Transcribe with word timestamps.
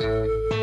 Chegando 0.00 0.57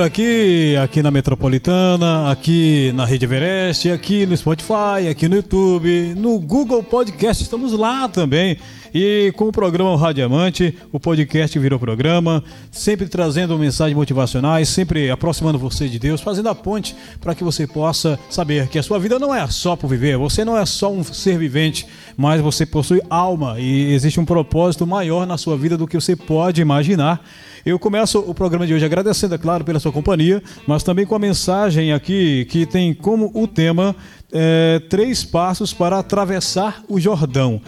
por 0.00 0.06
aqui, 0.06 0.76
aqui 0.82 1.02
na 1.02 1.10
Metropolitana, 1.10 2.30
aqui 2.30 2.90
na 2.94 3.04
Rede 3.04 3.26
Everest, 3.26 3.90
aqui 3.90 4.24
no 4.24 4.34
Spotify, 4.34 5.08
aqui 5.10 5.28
no 5.28 5.36
YouTube, 5.36 6.14
no 6.16 6.38
Google 6.38 6.82
Podcast, 6.82 7.42
estamos 7.42 7.72
lá 7.72 8.08
também. 8.08 8.56
E 8.92 9.32
com 9.36 9.46
o 9.48 9.52
programa 9.52 9.96
Radiamante, 9.96 10.76
o 10.92 10.98
podcast 10.98 11.56
virou 11.58 11.78
programa, 11.78 12.42
sempre 12.72 13.06
trazendo 13.06 13.56
mensagens 13.56 13.96
motivacionais, 13.96 14.68
sempre 14.68 15.10
aproximando 15.10 15.58
você 15.58 15.88
de 15.88 15.98
Deus, 15.98 16.20
fazendo 16.20 16.48
a 16.48 16.54
ponte 16.54 16.96
para 17.20 17.34
que 17.34 17.44
você 17.44 17.66
possa 17.66 18.18
saber 18.28 18.66
que 18.68 18.78
a 18.78 18.82
sua 18.82 18.98
vida 18.98 19.18
não 19.18 19.32
é 19.32 19.46
só 19.46 19.76
por 19.76 19.88
viver, 19.88 20.16
você 20.16 20.44
não 20.44 20.58
é 20.58 20.66
só 20.66 20.92
um 20.92 21.04
ser 21.04 21.38
vivente, 21.38 21.86
mas 22.16 22.40
você 22.40 22.66
possui 22.66 23.00
alma 23.08 23.60
e 23.60 23.92
existe 23.92 24.18
um 24.18 24.24
propósito 24.24 24.84
maior 24.86 25.24
na 25.24 25.38
sua 25.38 25.56
vida 25.56 25.76
do 25.76 25.86
que 25.86 25.94
você 25.94 26.16
pode 26.16 26.60
imaginar. 26.60 27.24
Eu 27.64 27.78
começo 27.78 28.18
o 28.20 28.34
programa 28.34 28.66
de 28.66 28.72
hoje 28.72 28.86
agradecendo, 28.86 29.34
é 29.34 29.38
claro, 29.38 29.64
pela 29.64 29.78
sua 29.78 29.92
companhia, 29.92 30.42
mas 30.66 30.82
também 30.82 31.04
com 31.04 31.14
a 31.14 31.18
mensagem 31.18 31.92
aqui 31.92 32.46
que 32.46 32.64
tem 32.64 32.94
como 32.94 33.30
o 33.34 33.46
tema 33.46 33.94
é, 34.32 34.80
três 34.88 35.24
passos 35.24 35.72
para 35.72 35.98
atravessar 35.98 36.82
o 36.88 36.98
Jordão. 36.98 37.60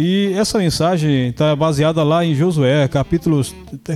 E 0.00 0.32
essa 0.34 0.58
mensagem 0.58 1.30
está 1.30 1.56
baseada 1.56 2.04
lá 2.04 2.24
em 2.24 2.32
Josué, 2.32 2.86
capítulo, 2.86 3.44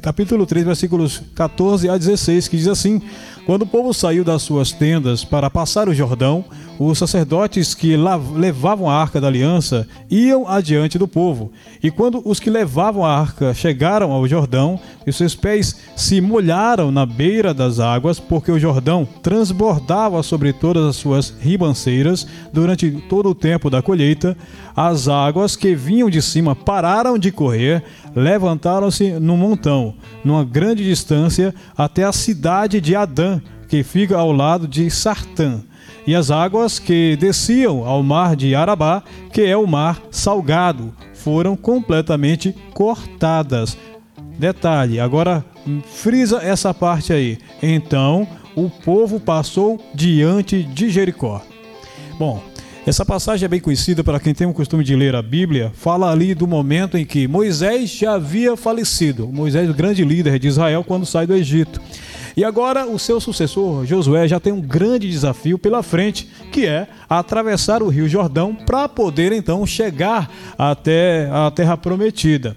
capítulo 0.02 0.44
3, 0.44 0.66
versículos 0.66 1.22
14 1.32 1.88
a 1.88 1.96
16, 1.96 2.48
que 2.48 2.56
diz 2.56 2.66
assim: 2.66 3.00
Quando 3.46 3.62
o 3.62 3.66
povo 3.66 3.94
saiu 3.94 4.24
das 4.24 4.42
suas 4.42 4.72
tendas 4.72 5.24
para 5.24 5.48
passar 5.48 5.88
o 5.88 5.94
Jordão, 5.94 6.44
os 6.86 6.98
sacerdotes 6.98 7.74
que 7.74 7.96
levavam 8.34 8.88
a 8.88 8.94
arca 8.94 9.20
da 9.20 9.26
aliança 9.26 9.86
iam 10.10 10.48
adiante 10.48 10.98
do 10.98 11.06
povo. 11.06 11.52
E 11.82 11.90
quando 11.90 12.22
os 12.24 12.40
que 12.40 12.48
levavam 12.48 13.04
a 13.04 13.14
arca 13.14 13.52
chegaram 13.52 14.10
ao 14.10 14.26
Jordão, 14.26 14.80
e 15.06 15.12
seus 15.12 15.34
pés 15.34 15.76
se 15.96 16.20
molharam 16.20 16.90
na 16.90 17.04
beira 17.04 17.52
das 17.52 17.78
águas, 17.78 18.18
porque 18.18 18.50
o 18.50 18.58
Jordão 18.58 19.06
transbordava 19.22 20.22
sobre 20.22 20.52
todas 20.52 20.84
as 20.86 20.96
suas 20.96 21.34
ribanceiras 21.40 22.26
durante 22.52 22.90
todo 23.08 23.30
o 23.30 23.34
tempo 23.34 23.68
da 23.68 23.82
colheita, 23.82 24.36
as 24.74 25.08
águas 25.08 25.56
que 25.56 25.74
vinham 25.74 26.08
de 26.08 26.22
cima 26.22 26.56
pararam 26.56 27.18
de 27.18 27.30
correr, 27.30 27.82
levantaram-se 28.14 29.12
num 29.20 29.36
montão, 29.36 29.94
numa 30.24 30.44
grande 30.44 30.84
distância, 30.84 31.54
até 31.76 32.04
a 32.04 32.12
cidade 32.12 32.80
de 32.80 32.96
Adã, 32.96 33.40
que 33.68 33.82
fica 33.82 34.16
ao 34.16 34.32
lado 34.32 34.66
de 34.66 34.90
Sartã 34.90 35.62
e 36.06 36.14
as 36.14 36.30
águas 36.30 36.78
que 36.78 37.16
desciam 37.16 37.86
ao 37.86 38.02
mar 38.02 38.34
de 38.36 38.54
Arabá, 38.54 39.02
que 39.32 39.42
é 39.42 39.56
o 39.56 39.66
mar 39.66 40.02
salgado, 40.10 40.92
foram 41.14 41.56
completamente 41.56 42.54
cortadas. 42.74 43.76
Detalhe, 44.38 44.98
agora 44.98 45.44
frisa 45.84 46.38
essa 46.42 46.74
parte 46.74 47.12
aí. 47.12 47.38
Então 47.62 48.26
o 48.56 48.68
povo 48.68 49.20
passou 49.20 49.80
diante 49.94 50.62
de 50.62 50.90
Jericó. 50.90 51.42
Bom, 52.18 52.42
essa 52.84 53.06
passagem 53.06 53.44
é 53.44 53.48
bem 53.48 53.60
conhecida 53.60 54.02
para 54.02 54.18
quem 54.18 54.34
tem 54.34 54.46
o 54.46 54.52
costume 54.52 54.82
de 54.82 54.96
ler 54.96 55.14
a 55.14 55.22
Bíblia. 55.22 55.70
Fala 55.74 56.10
ali 56.10 56.34
do 56.34 56.48
momento 56.48 56.98
em 56.98 57.04
que 57.04 57.28
Moisés 57.28 57.90
já 57.90 58.14
havia 58.14 58.56
falecido. 58.56 59.28
Moisés, 59.28 59.70
o 59.70 59.74
grande 59.74 60.04
líder 60.04 60.38
de 60.38 60.48
Israel, 60.48 60.82
quando 60.82 61.06
sai 61.06 61.24
do 61.24 61.34
Egito. 61.34 61.80
E 62.36 62.44
agora 62.44 62.86
o 62.86 62.98
seu 62.98 63.20
sucessor, 63.20 63.84
Josué, 63.84 64.26
já 64.26 64.40
tem 64.40 64.52
um 64.52 64.60
grande 64.60 65.10
desafio 65.10 65.58
pela 65.58 65.82
frente, 65.82 66.28
que 66.50 66.66
é 66.66 66.88
atravessar 67.08 67.82
o 67.82 67.88
Rio 67.88 68.08
Jordão 68.08 68.54
para 68.54 68.88
poder 68.88 69.32
então 69.32 69.66
chegar 69.66 70.30
até 70.56 71.28
a 71.30 71.50
terra 71.50 71.76
prometida. 71.76 72.56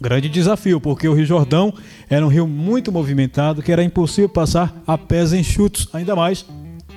Grande 0.00 0.28
desafio, 0.28 0.80
porque 0.80 1.06
o 1.06 1.14
Rio 1.14 1.24
Jordão 1.24 1.72
era 2.10 2.24
um 2.24 2.28
rio 2.28 2.46
muito 2.46 2.90
movimentado 2.90 3.62
que 3.62 3.70
era 3.70 3.84
impossível 3.84 4.28
passar 4.28 4.82
a 4.86 4.98
pés 4.98 5.32
enxutos, 5.32 5.88
ainda 5.92 6.16
mais 6.16 6.44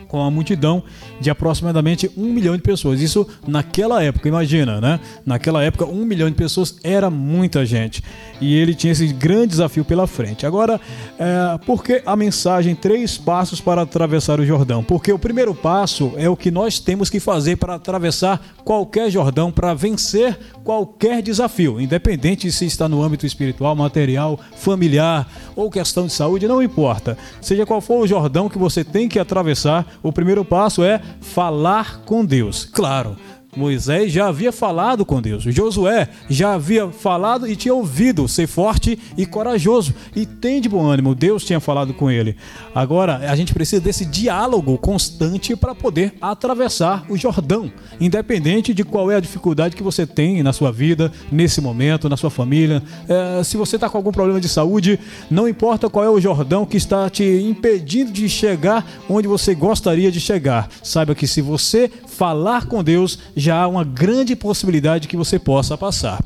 com 0.07 0.22
a 0.22 0.31
multidão 0.31 0.84
de 1.19 1.29
aproximadamente 1.29 2.09
um 2.18 2.31
milhão 2.31 2.56
de 2.56 2.62
pessoas. 2.62 3.01
Isso 3.01 3.28
naquela 3.47 4.03
época, 4.03 4.28
imagina, 4.28 4.79
né? 4.79 5.00
Naquela 5.25 5.63
época, 5.63 5.85
um 5.85 6.06
milhão 6.06 6.29
de 6.29 6.35
pessoas 6.35 6.78
era 6.84 7.09
muita 7.09 7.66
gente. 7.66 8.03
E 8.40 8.56
ele 8.56 8.73
tinha 8.73 8.94
esse 8.94 9.07
grande 9.07 9.47
desafio 9.47 9.84
pela 9.84 10.07
frente. 10.07 10.46
Agora, 10.46 10.79
é, 11.17 11.57
por 11.66 11.84
que 11.84 12.01
a 12.06 12.16
mensagem 12.16 12.75
Três 12.75 13.17
Passos 13.17 13.59
para 13.59 13.81
Atravessar 13.81 14.40
o 14.40 14.46
Jordão? 14.46 14.84
Porque 14.84 15.12
o 15.12 15.19
primeiro 15.19 15.53
passo 15.56 16.13
é 16.17 16.29
o 16.29 16.35
que 16.35 16.51
nós 16.51 16.79
temos 16.79 17.09
que 17.09 17.19
fazer 17.19 17.57
para 17.57 17.75
atravessar 17.75 18.41
qualquer 18.63 19.09
Jordão, 19.09 19.51
para 19.51 19.73
vencer 19.73 20.38
qualquer 20.63 21.22
desafio, 21.22 21.79
independente 21.79 22.51
se 22.51 22.66
está 22.66 22.90
no 22.90 23.01
âmbito 23.01 23.25
espiritual, 23.25 23.75
material, 23.75 24.40
familiar 24.57 25.28
ou 25.56 25.72
questão 25.72 26.06
de 26.06 26.13
saúde, 26.13 26.47
não 26.47 26.62
importa. 26.62 27.17
Seja 27.41 27.66
qual 27.66 27.79
for 27.79 28.01
o 28.01 28.07
Jordão 28.07 28.50
que 28.50 28.57
você 28.57 28.84
tem 28.84 29.07
que 29.07 29.19
atravessar, 29.19 29.97
o 30.02 30.12
primeiro 30.12 30.44
passo 30.46 30.84
é 30.84 31.02
falar 31.22 32.02
com 32.06 32.25
Deus. 32.25 32.66
Claro, 32.66 33.16
Moisés 33.57 34.12
já 34.12 34.28
havia 34.28 34.51
falado 34.51 35.06
com 35.06 35.22
Deus. 35.22 35.44
Josué 35.44 36.07
já 36.29 36.53
havia 36.53 36.90
falado 36.90 37.47
e 37.47 37.56
tinha 37.56 37.73
ouvido 37.73 38.28
ser 38.28 38.47
forte 38.47 38.97
e 39.18 39.25
corajoso. 39.25 39.94
E 40.16 40.25
tem 40.25 40.62
de 40.62 40.69
bom 40.69 40.85
ânimo. 40.85 41.16
Deus 41.16 41.44
tinha 41.44 41.59
falado 41.59 41.94
com 41.94 42.09
ele. 42.09 42.35
Agora, 42.73 43.17
a 43.29 43.35
gente 43.35 43.53
precisa 43.53 43.81
desse 43.81 44.06
diálogo 44.06 44.78
constante 44.78 45.56
para 45.56 45.73
poder 45.73 46.13
atravessar 46.22 47.06
o 47.09 47.17
Jordão. 47.17 47.72
Independente 48.00 48.73
de 48.73 48.84
qual 48.84 49.12
é 49.12 49.16
a 49.16 49.19
dificuldade 49.19 49.75
que 49.75 49.84
você 49.84 50.06
tem 50.06 50.44
na 50.44 50.53
sua 50.53 50.72
vida, 50.72 51.12
nesse 51.31 51.59
momento, 51.59 52.07
na 52.07 52.17
sua 52.17 52.29
família. 52.29 52.81
É, 53.07 53.44
se 53.44 53.57
você 53.57 53.75
está 53.75 53.90
com 53.90 53.97
algum 53.97 54.12
problema 54.12 54.40
de 54.40 54.47
saúde, 54.47 55.00
não 55.29 55.47
importa 55.47 55.90
qual 55.90 56.06
é 56.06 56.09
o 56.09 56.19
Jordão 56.19 56.66
que 56.66 56.78
está 56.78 57.09
te 57.09 57.23
impedindo 57.23 58.12
de 58.12 58.29
chegar 58.29 58.85
onde 59.09 59.28
você 59.28 59.56
gostaria 59.56 60.12
de 60.12 60.19
chegar. 60.19 60.69
Saiba 60.84 61.16
que 61.16 61.25
se 61.28 61.41
você 61.41 61.90
falar 62.17 62.66
com 62.66 62.83
Deus, 62.83 63.19
já 63.35 63.61
há 63.61 63.67
uma 63.67 63.83
grande 63.83 64.35
possibilidade 64.35 65.07
que 65.07 65.16
você 65.16 65.38
possa 65.38 65.78
passar. 65.78 66.19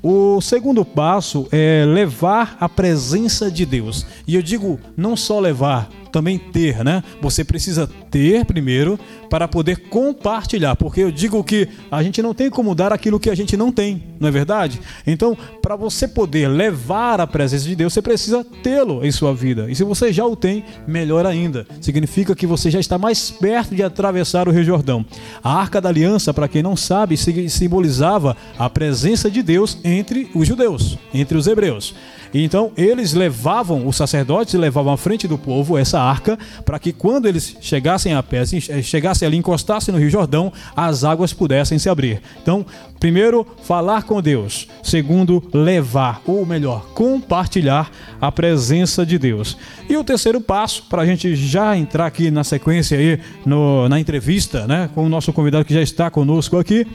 O 0.00 0.40
segundo 0.40 0.84
passo 0.84 1.48
é 1.50 1.84
levar 1.84 2.56
a 2.60 2.68
presença 2.68 3.50
de 3.50 3.66
Deus. 3.66 4.06
E 4.26 4.36
eu 4.36 4.42
digo 4.42 4.78
não 4.96 5.16
só 5.16 5.40
levar, 5.40 5.90
também 6.12 6.38
ter, 6.38 6.84
né? 6.84 7.02
Você 7.20 7.42
precisa 7.42 7.88
ter 8.10 8.44
primeiro 8.44 9.00
para 9.30 9.48
poder 9.48 9.88
compartilhar, 9.88 10.76
porque 10.76 11.00
eu 11.00 11.10
digo 11.10 11.42
que 11.42 11.66
a 11.90 12.02
gente 12.02 12.20
não 12.20 12.34
tem 12.34 12.50
como 12.50 12.74
dar 12.74 12.92
aquilo 12.92 13.18
que 13.18 13.30
a 13.30 13.34
gente 13.34 13.56
não 13.56 13.72
tem, 13.72 14.04
não 14.20 14.28
é 14.28 14.30
verdade? 14.30 14.80
Então, 15.06 15.36
para 15.62 15.74
você 15.74 16.06
poder 16.06 16.48
levar 16.48 17.20
a 17.20 17.26
presença 17.26 17.66
de 17.66 17.74
Deus, 17.74 17.94
você 17.94 18.02
precisa 18.02 18.44
tê-lo 18.62 19.04
em 19.04 19.10
sua 19.10 19.34
vida. 19.34 19.70
E 19.70 19.74
se 19.74 19.82
você 19.82 20.12
já 20.12 20.26
o 20.26 20.36
tem, 20.36 20.64
melhor 20.86 21.24
ainda. 21.24 21.66
Significa 21.80 22.34
que 22.34 22.46
você 22.46 22.70
já 22.70 22.78
está 22.78 22.98
mais 22.98 23.30
perto 23.30 23.74
de 23.74 23.82
atravessar 23.82 24.46
o 24.46 24.50
Rio 24.50 24.64
Jordão. 24.64 25.04
A 25.42 25.54
Arca 25.54 25.80
da 25.80 25.88
Aliança, 25.88 26.34
para 26.34 26.48
quem 26.48 26.62
não 26.62 26.76
sabe, 26.76 27.16
simbolizava 27.16 28.36
a 28.58 28.68
presença 28.68 29.30
de 29.30 29.42
Deus 29.42 29.78
entre 29.82 30.30
os 30.34 30.46
judeus, 30.46 30.98
entre 31.14 31.38
os 31.38 31.46
hebreus. 31.46 31.94
Então, 32.34 32.72
eles 32.76 33.12
levavam, 33.12 33.86
os 33.86 33.96
sacerdotes 33.96 34.54
levavam 34.54 34.92
à 34.92 34.96
frente 34.96 35.28
do 35.28 35.36
povo 35.36 35.76
essa 35.76 36.00
arca, 36.02 36.38
para 36.64 36.78
que 36.78 36.92
quando 36.92 37.26
eles 37.26 37.56
chegassem 37.60 38.14
a 38.14 38.22
pé, 38.22 38.40
assim, 38.40 38.60
chegassem 38.60 39.26
ali, 39.26 39.36
encostassem 39.36 39.92
no 39.92 40.00
Rio 40.00 40.10
Jordão, 40.10 40.52
as 40.76 41.04
águas 41.04 41.32
pudessem 41.32 41.78
se 41.78 41.88
abrir. 41.88 42.20
Então, 42.42 42.64
primeiro, 42.98 43.46
falar 43.64 44.02
com 44.02 44.20
Deus. 44.20 44.68
Segundo, 44.82 45.42
levar, 45.52 46.22
ou 46.26 46.44
melhor, 46.44 46.86
compartilhar 46.94 47.90
a 48.20 48.30
presença 48.30 49.04
de 49.04 49.18
Deus. 49.18 49.56
E 49.88 49.96
o 49.96 50.04
terceiro 50.04 50.40
passo, 50.40 50.84
para 50.88 51.02
a 51.02 51.06
gente 51.06 51.34
já 51.34 51.76
entrar 51.76 52.06
aqui 52.06 52.30
na 52.30 52.44
sequência 52.44 52.98
aí, 52.98 53.20
no, 53.44 53.88
na 53.88 53.98
entrevista, 53.98 54.66
né, 54.66 54.88
com 54.94 55.04
o 55.04 55.08
nosso 55.08 55.32
convidado 55.32 55.64
que 55.64 55.74
já 55.74 55.82
está 55.82 56.10
conosco 56.10 56.58
aqui, 56.58 56.86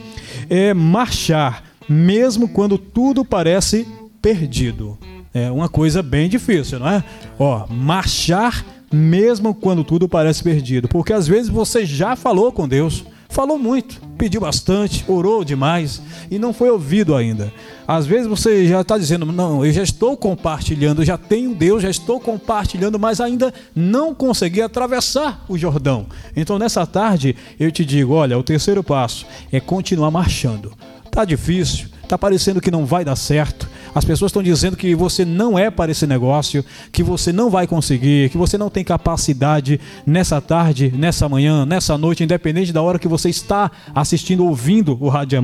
é 0.50 0.74
marchar, 0.74 1.64
mesmo 1.88 2.48
quando 2.48 2.78
tudo 2.78 3.24
parece 3.24 3.88
perdido. 4.22 4.98
É 5.34 5.52
uma 5.52 5.70
coisa 5.70 6.02
bem 6.02 6.28
difícil, 6.28 6.80
não 6.80 6.90
é? 6.90 7.04
Ó, 7.38 7.68
marchar 7.70 8.66
mesmo 8.92 9.54
quando 9.54 9.84
tudo 9.84 10.08
parece 10.08 10.44
perdido, 10.44 10.88
porque 10.88 11.14
às 11.14 11.28
vezes 11.28 11.50
você 11.50 11.86
já 11.86 12.16
falou 12.16 12.52
com 12.52 12.68
Deus, 12.68 13.04
falou 13.30 13.60
muito, 13.60 14.02
pediu 14.18 14.42
bastante, 14.42 15.04
orou 15.08 15.44
demais 15.44 16.02
e 16.32 16.40
não 16.40 16.54
foi 16.54 16.70
ouvido 16.70 17.16
ainda. 17.16 17.52
Às 17.88 18.06
vezes 18.06 18.28
você 18.28 18.66
já 18.68 18.82
está 18.82 18.98
dizendo, 18.98 19.26
não, 19.26 19.66
eu 19.66 19.72
já 19.72 19.84
estou 19.84 20.18
compartilhando, 20.18 21.06
já 21.06 21.18
tenho 21.18 21.54
Deus, 21.54 21.84
já 21.84 21.90
estou 21.90 22.20
compartilhando, 22.20 23.00
mas 23.00 23.22
ainda 23.22 23.54
não 23.76 24.14
consegui 24.14 24.62
atravessar 24.62 25.46
o 25.48 25.58
Jordão. 25.58 26.08
Então 26.36 26.58
nessa 26.58 26.86
tarde 26.86 27.36
eu 27.60 27.72
te 27.72 27.86
digo, 27.86 28.14
olha, 28.14 28.38
o 28.38 28.44
terceiro 28.44 28.84
passo 28.84 29.26
é 29.52 29.60
continuar 29.60 30.12
marchando. 30.12 30.74
Tá 31.12 31.26
difícil, 31.26 31.88
tá 32.08 32.18
parecendo 32.18 32.62
que 32.62 32.72
não 32.72 32.86
vai 32.86 33.04
dar 33.04 33.16
certo. 33.16 33.70
As 33.98 34.06
pessoas 34.06 34.30
estão 34.30 34.44
dizendo 34.44 34.78
que 34.78 34.94
você 34.94 35.26
não 35.26 35.58
é 35.58 35.72
para 35.72 35.92
esse 35.92 36.06
negócio, 36.06 36.64
que 36.92 37.02
você 37.02 37.34
não 37.34 37.50
vai 37.50 37.66
conseguir, 37.66 38.30
que 38.30 38.38
você 38.38 38.56
não 38.56 38.70
tem 38.70 38.84
capacidade 38.84 39.80
nessa 40.06 40.40
tarde, 40.40 40.94
nessa 40.96 41.28
manhã, 41.28 41.66
nessa 41.66 41.98
noite, 41.98 42.24
independente 42.24 42.72
da 42.72 42.80
hora 42.80 43.00
que 43.00 43.08
você 43.08 43.28
está 43.28 43.72
assistindo, 43.96 44.46
ouvindo 44.46 44.96
o 45.02 45.10
Rádio 45.10 45.42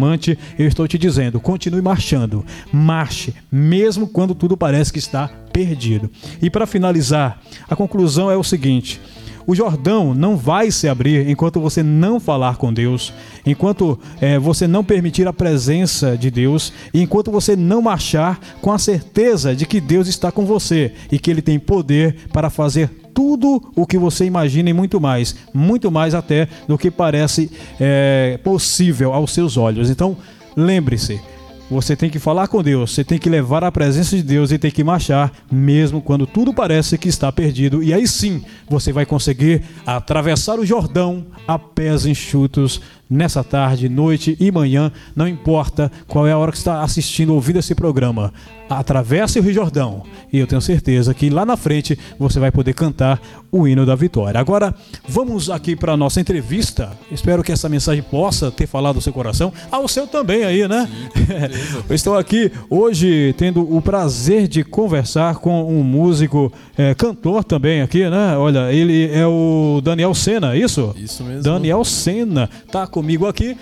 eu 0.59 0.67
estou 0.67 0.87
te 0.87 0.99
dizendo, 0.99 1.39
continue 1.39 1.81
marchando. 1.81 2.45
Marche, 2.71 3.33
mesmo 3.51 4.07
quando 4.07 4.35
tudo 4.35 4.55
parece 4.55 4.93
que 4.93 4.99
está 4.99 5.31
perdido. 5.51 6.11
E 6.39 6.47
para 6.47 6.67
finalizar, 6.67 7.41
a 7.67 7.75
conclusão 7.75 8.29
é 8.29 8.37
o 8.37 8.43
seguinte: 8.43 9.01
o 9.45 9.55
Jordão 9.55 10.13
não 10.13 10.37
vai 10.37 10.71
se 10.71 10.87
abrir 10.87 11.29
enquanto 11.29 11.59
você 11.59 11.83
não 11.83 12.19
falar 12.19 12.57
com 12.57 12.73
Deus, 12.73 13.13
enquanto 13.45 13.99
é, 14.21 14.39
você 14.39 14.67
não 14.67 14.83
permitir 14.83 15.27
a 15.27 15.33
presença 15.33 16.17
de 16.17 16.29
Deus, 16.31 16.73
e 16.93 17.01
enquanto 17.01 17.31
você 17.31 17.55
não 17.55 17.81
marchar 17.81 18.39
com 18.61 18.71
a 18.71 18.77
certeza 18.77 19.55
de 19.55 19.65
que 19.65 19.81
Deus 19.81 20.07
está 20.07 20.31
com 20.31 20.45
você 20.45 20.93
e 21.11 21.19
que 21.19 21.29
Ele 21.29 21.41
tem 21.41 21.59
poder 21.59 22.15
para 22.31 22.49
fazer 22.49 22.89
tudo 23.13 23.61
o 23.75 23.85
que 23.85 23.97
você 23.97 24.25
imagina 24.25 24.69
e 24.69 24.73
muito 24.73 24.99
mais, 24.99 25.35
muito 25.53 25.91
mais 25.91 26.15
até 26.15 26.47
do 26.67 26.77
que 26.77 26.89
parece 26.89 27.51
é, 27.79 28.39
possível 28.43 29.13
aos 29.13 29.31
seus 29.31 29.55
olhos. 29.55 29.89
Então, 29.89 30.17
lembre-se. 30.55 31.32
Você 31.73 31.95
tem 31.95 32.07
que 32.07 32.19
falar 32.19 32.47
com 32.47 32.61
Deus, 32.61 32.91
você 32.91 33.03
tem 33.03 33.17
que 33.17 33.27
levar 33.27 33.63
a 33.63 33.71
presença 33.71 34.15
de 34.15 34.21
Deus 34.21 34.51
e 34.51 34.59
tem 34.59 34.69
que 34.69 34.83
marchar, 34.83 35.31
mesmo 35.51 36.01
quando 36.01 36.27
tudo 36.27 36.53
parece 36.53 36.99
que 36.99 37.09
está 37.09 37.31
perdido. 37.31 37.81
E 37.81 37.91
aí 37.91 38.07
sim 38.07 38.43
você 38.69 38.93
vai 38.93 39.07
conseguir 39.07 39.63
atravessar 39.83 40.59
o 40.59 40.65
Jordão 40.65 41.25
a 41.47 41.57
pés 41.57 42.05
enxutos 42.05 42.79
nessa 43.13 43.43
tarde, 43.43 43.87
noite 43.87 44.35
e 44.39 44.51
manhã, 44.51 44.91
não 45.15 45.27
importa 45.27 45.91
qual 46.07 46.27
é 46.27 46.31
a 46.31 46.37
hora 46.37 46.51
que 46.51 46.57
está 46.57 46.81
assistindo, 46.81 47.33
ouvindo 47.33 47.59
esse 47.59 47.75
programa. 47.75 48.33
Atravesse 48.69 49.37
o 49.37 49.43
Rio 49.43 49.53
Jordão 49.53 50.01
e 50.31 50.39
eu 50.39 50.47
tenho 50.47 50.61
certeza 50.61 51.13
que 51.13 51.29
lá 51.29 51.45
na 51.45 51.55
frente 51.55 51.99
você 52.17 52.39
vai 52.39 52.51
poder 52.51 52.73
cantar 52.73 53.21
o 53.51 53.67
hino 53.67 53.85
da 53.85 53.93
vitória. 53.93 54.39
Agora, 54.39 54.73
vamos 55.07 55.51
aqui 55.51 55.75
para 55.75 55.93
a 55.93 55.97
nossa 55.97 56.19
entrevista. 56.19 56.89
Espero 57.11 57.43
que 57.43 57.51
essa 57.51 57.69
mensagem 57.69 58.01
possa 58.01 58.49
ter 58.49 58.65
falado 58.65 58.95
ao 58.95 59.01
seu 59.01 59.13
coração, 59.13 59.53
ao 59.69 59.87
seu 59.87 60.07
também 60.07 60.43
aí, 60.43 60.67
né? 60.67 60.89
Sim, 61.13 61.83
eu 61.87 61.95
estou 61.95 62.17
aqui 62.17 62.51
hoje 62.67 63.35
tendo 63.37 63.61
o 63.61 63.79
prazer 63.79 64.47
de 64.47 64.63
conversar 64.63 65.35
com 65.35 65.63
um 65.65 65.83
músico, 65.83 66.51
é, 66.75 66.95
cantor 66.95 67.43
também 67.43 67.81
aqui, 67.81 68.09
né? 68.09 68.35
Olha, 68.37 68.73
ele 68.73 69.11
é 69.11 69.27
o 69.27 69.81
Daniel 69.83 70.15
Sena, 70.15 70.55
é 70.55 70.57
isso? 70.57 70.95
Isso 70.97 71.23
mesmo. 71.23 71.43
Daniel 71.43 71.83
Sena 71.83 72.49
tá 72.71 72.87
comigo 72.87 73.02
aqui. 73.27 73.57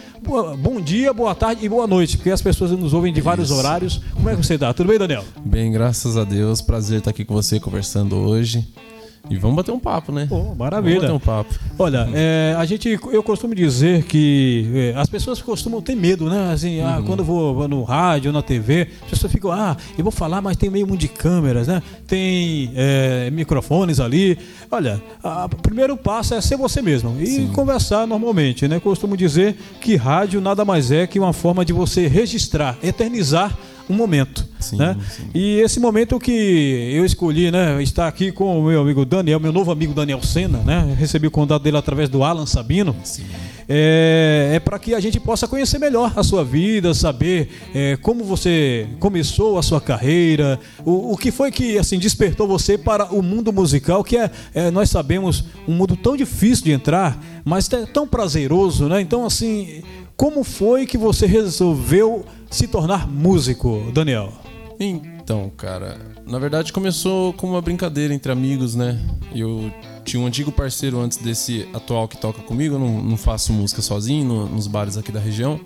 Bom 0.59 0.79
dia, 0.79 1.13
boa 1.13 1.33
tarde 1.33 1.65
e 1.65 1.69
boa 1.69 1.87
noite, 1.87 2.17
porque 2.17 2.29
as 2.29 2.41
pessoas 2.41 2.71
nos 2.71 2.93
ouvem 2.93 3.11
de 3.11 3.21
vários 3.21 3.49
Isso. 3.49 3.57
horários. 3.57 4.01
Como 4.13 4.29
é 4.29 4.35
que 4.35 4.45
você 4.45 4.57
tá? 4.57 4.73
Tudo 4.73 4.87
bem, 4.87 4.99
Daniel? 4.99 5.23
Bem, 5.43 5.71
graças 5.71 6.15
a 6.15 6.23
Deus. 6.23 6.61
Prazer 6.61 6.99
estar 6.99 7.09
aqui 7.09 7.25
com 7.25 7.33
você 7.33 7.59
conversando 7.59 8.15
hoje. 8.15 8.67
E 9.31 9.37
vamos 9.37 9.55
bater 9.55 9.71
um 9.71 9.79
papo, 9.79 10.11
né? 10.11 10.27
Oh, 10.29 10.53
maravilha. 10.53 11.07
Vamos 11.07 11.21
bater 11.21 11.31
um 11.31 11.35
papo. 11.35 11.55
Olha, 11.79 12.09
é, 12.13 12.53
a 12.57 12.65
gente, 12.65 12.89
eu 12.89 13.23
costumo 13.23 13.55
dizer 13.55 14.03
que 14.03 14.69
é, 14.73 14.99
as 14.99 15.07
pessoas 15.07 15.41
costumam 15.41 15.81
ter 15.81 15.95
medo, 15.95 16.29
né? 16.29 16.51
Assim, 16.51 16.81
ah, 16.81 16.83
uhum. 16.83 16.91
ah, 16.91 17.03
quando 17.05 17.19
eu 17.19 17.25
vou 17.25 17.67
no 17.67 17.83
rádio, 17.83 18.33
na 18.33 18.41
TV, 18.41 18.89
as 19.03 19.09
pessoas 19.09 19.31
ficam, 19.31 19.51
ah, 19.51 19.77
eu 19.97 20.03
vou 20.03 20.11
falar, 20.11 20.41
mas 20.41 20.57
tem 20.57 20.69
meio 20.69 20.85
mundo 20.85 20.99
de 20.99 21.07
câmeras, 21.07 21.67
né? 21.67 21.81
Tem 22.05 22.73
é, 22.75 23.29
microfones 23.31 24.01
ali. 24.01 24.37
Olha, 24.69 25.01
o 25.23 25.55
primeiro 25.61 25.95
passo 25.95 26.33
é 26.33 26.41
ser 26.41 26.57
você 26.57 26.81
mesmo 26.81 27.15
e 27.19 27.27
Sim. 27.27 27.47
conversar 27.53 28.05
normalmente, 28.05 28.67
né? 28.67 28.79
Costumo 28.79 29.15
dizer 29.15 29.55
que 29.79 29.95
rádio 29.95 30.41
nada 30.41 30.65
mais 30.65 30.91
é 30.91 31.07
que 31.07 31.17
uma 31.17 31.31
forma 31.31 31.63
de 31.63 31.71
você 31.71 32.07
registrar, 32.07 32.77
eternizar 32.83 33.57
um 33.89 33.95
momento. 33.95 34.45
Sim, 34.59 34.77
né? 34.77 34.95
Sim. 35.09 35.29
E 35.33 35.59
esse 35.59 35.79
momento 35.79 36.19
que 36.19 36.31
eu 36.93 37.05
escolhi, 37.05 37.51
né, 37.51 37.81
estar 37.81 38.07
aqui 38.07 38.31
com 38.31 38.59
o 38.59 38.67
meu 38.67 38.81
amigo 38.81 39.05
Daniel, 39.05 39.39
meu 39.39 39.51
novo 39.51 39.71
amigo 39.71 39.93
Daniel 39.93 40.21
Sena, 40.21 40.59
né? 40.59 40.95
Recebi 40.97 41.27
o 41.27 41.31
contato 41.31 41.61
dele 41.63 41.77
através 41.77 42.09
do 42.09 42.23
Alan 42.23 42.45
Sabino. 42.45 42.95
Sim. 43.03 43.25
É, 43.73 44.51
é 44.55 44.59
para 44.59 44.77
que 44.77 44.93
a 44.93 44.99
gente 44.99 45.17
possa 45.17 45.47
conhecer 45.47 45.79
melhor 45.79 46.11
a 46.13 46.23
sua 46.23 46.43
vida, 46.43 46.93
saber 46.93 47.49
é, 47.73 47.95
como 48.01 48.21
você 48.21 48.85
começou 48.99 49.57
a 49.57 49.63
sua 49.63 49.79
carreira, 49.79 50.59
o, 50.83 51.13
o 51.13 51.17
que 51.17 51.31
foi 51.31 51.51
que 51.51 51.77
assim 51.77 51.97
despertou 51.97 52.45
você 52.45 52.77
para 52.77 53.13
o 53.15 53.23
mundo 53.23 53.53
musical, 53.53 54.03
que 54.03 54.17
é, 54.17 54.29
é 54.53 54.69
nós 54.71 54.89
sabemos 54.89 55.45
um 55.65 55.73
mundo 55.73 55.95
tão 55.95 56.17
difícil 56.17 56.65
de 56.65 56.73
entrar, 56.73 57.17
mas 57.45 57.71
é 57.71 57.85
tão 57.85 58.05
prazeroso, 58.05 58.89
né? 58.89 58.99
Então 58.99 59.25
assim, 59.25 59.81
como 60.17 60.43
foi 60.43 60.85
que 60.85 60.97
você 60.97 61.25
resolveu 61.25 62.25
se 62.49 62.67
tornar 62.67 63.07
músico, 63.07 63.89
Daniel? 63.93 64.33
Então, 65.31 65.49
cara, 65.55 65.97
na 66.27 66.37
verdade 66.37 66.73
começou 66.73 67.31
como 67.31 67.53
uma 67.53 67.61
brincadeira 67.61 68.13
entre 68.13 68.33
amigos, 68.33 68.75
né? 68.75 68.99
Eu 69.33 69.71
tinha 70.03 70.21
um 70.21 70.25
antigo 70.25 70.51
parceiro 70.51 70.99
antes 70.99 71.17
desse 71.17 71.69
atual 71.73 72.05
que 72.05 72.17
toca 72.17 72.41
comigo, 72.41 72.75
eu 72.75 72.79
não, 72.79 73.01
não 73.01 73.15
faço 73.15 73.53
música 73.53 73.81
sozinho 73.81 74.25
no, 74.25 74.45
nos 74.49 74.67
bares 74.67 74.97
aqui 74.97 75.09
da 75.09 75.21
região 75.21 75.57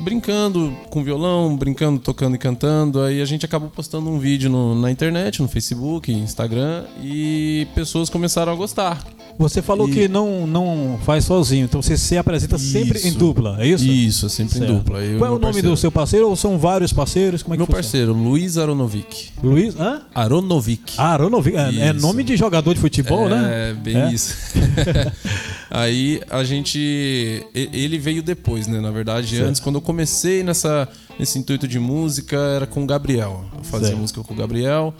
brincando 0.00 0.76
com 0.90 1.02
violão, 1.02 1.56
brincando, 1.56 1.98
tocando 1.98 2.34
e 2.34 2.38
cantando. 2.38 3.00
Aí 3.00 3.20
a 3.20 3.24
gente 3.24 3.44
acabou 3.44 3.70
postando 3.70 4.10
um 4.10 4.18
vídeo 4.18 4.50
no, 4.50 4.74
na 4.74 4.90
internet, 4.90 5.40
no 5.40 5.48
Facebook, 5.48 6.12
Instagram, 6.12 6.84
e 7.02 7.66
pessoas 7.74 8.10
começaram 8.10 8.52
a 8.52 8.54
gostar. 8.54 9.02
Você 9.38 9.60
falou 9.60 9.88
e... 9.88 9.92
que 9.92 10.08
não, 10.08 10.46
não 10.46 10.98
faz 11.02 11.24
sozinho, 11.24 11.64
então 11.64 11.82
você 11.82 11.96
se 11.96 12.16
apresenta 12.16 12.56
isso. 12.56 12.70
sempre 12.70 13.00
em 13.08 13.12
dupla, 13.12 13.56
é 13.60 13.66
isso? 13.66 13.84
Isso, 13.84 14.28
sempre 14.28 14.58
certo. 14.58 14.70
em 14.70 14.76
dupla. 14.76 15.00
Eu 15.00 15.18
Qual 15.18 15.28
é 15.28 15.30
o 15.30 15.38
nome 15.38 15.44
parceiro. 15.44 15.70
do 15.70 15.76
seu 15.76 15.90
parceiro 15.90 16.28
ou 16.28 16.36
são 16.36 16.58
vários 16.58 16.92
parceiros? 16.92 17.42
Como 17.42 17.54
é 17.54 17.58
Meu 17.58 17.66
parceiro, 17.66 18.12
Luiz 18.12 18.56
Aronovic. 18.56 19.30
Luiz? 19.42 19.74
Hã? 19.78 20.02
Aronovic. 20.14 20.94
Ah, 20.96 21.14
Aronovic. 21.14 21.56
É, 21.56 21.88
é, 21.88 21.92
nome 21.92 22.22
de 22.22 22.36
jogador 22.36 22.74
de 22.74 22.80
futebol, 22.80 23.26
é, 23.26 23.30
né? 23.30 23.70
É, 23.70 23.74
bem 23.74 24.12
isso. 24.12 24.36
Aí 25.70 26.20
a 26.30 26.44
gente. 26.44 27.44
Ele 27.52 27.98
veio 27.98 28.22
depois, 28.22 28.68
né? 28.68 28.80
Na 28.80 28.92
verdade, 28.92 29.34
certo. 29.34 29.48
antes, 29.48 29.60
quando 29.60 29.73
eu 29.78 29.82
comecei 29.82 30.42
nessa, 30.42 30.88
nesse 31.18 31.38
intuito 31.38 31.66
de 31.68 31.78
música, 31.78 32.36
era 32.36 32.66
com 32.66 32.82
o 32.82 32.86
Gabriel. 32.86 33.44
Eu 33.56 33.64
fazia 33.64 33.88
certo. 33.88 34.00
música 34.00 34.22
com 34.22 34.34
o 34.34 34.36
Gabriel. 34.36 34.94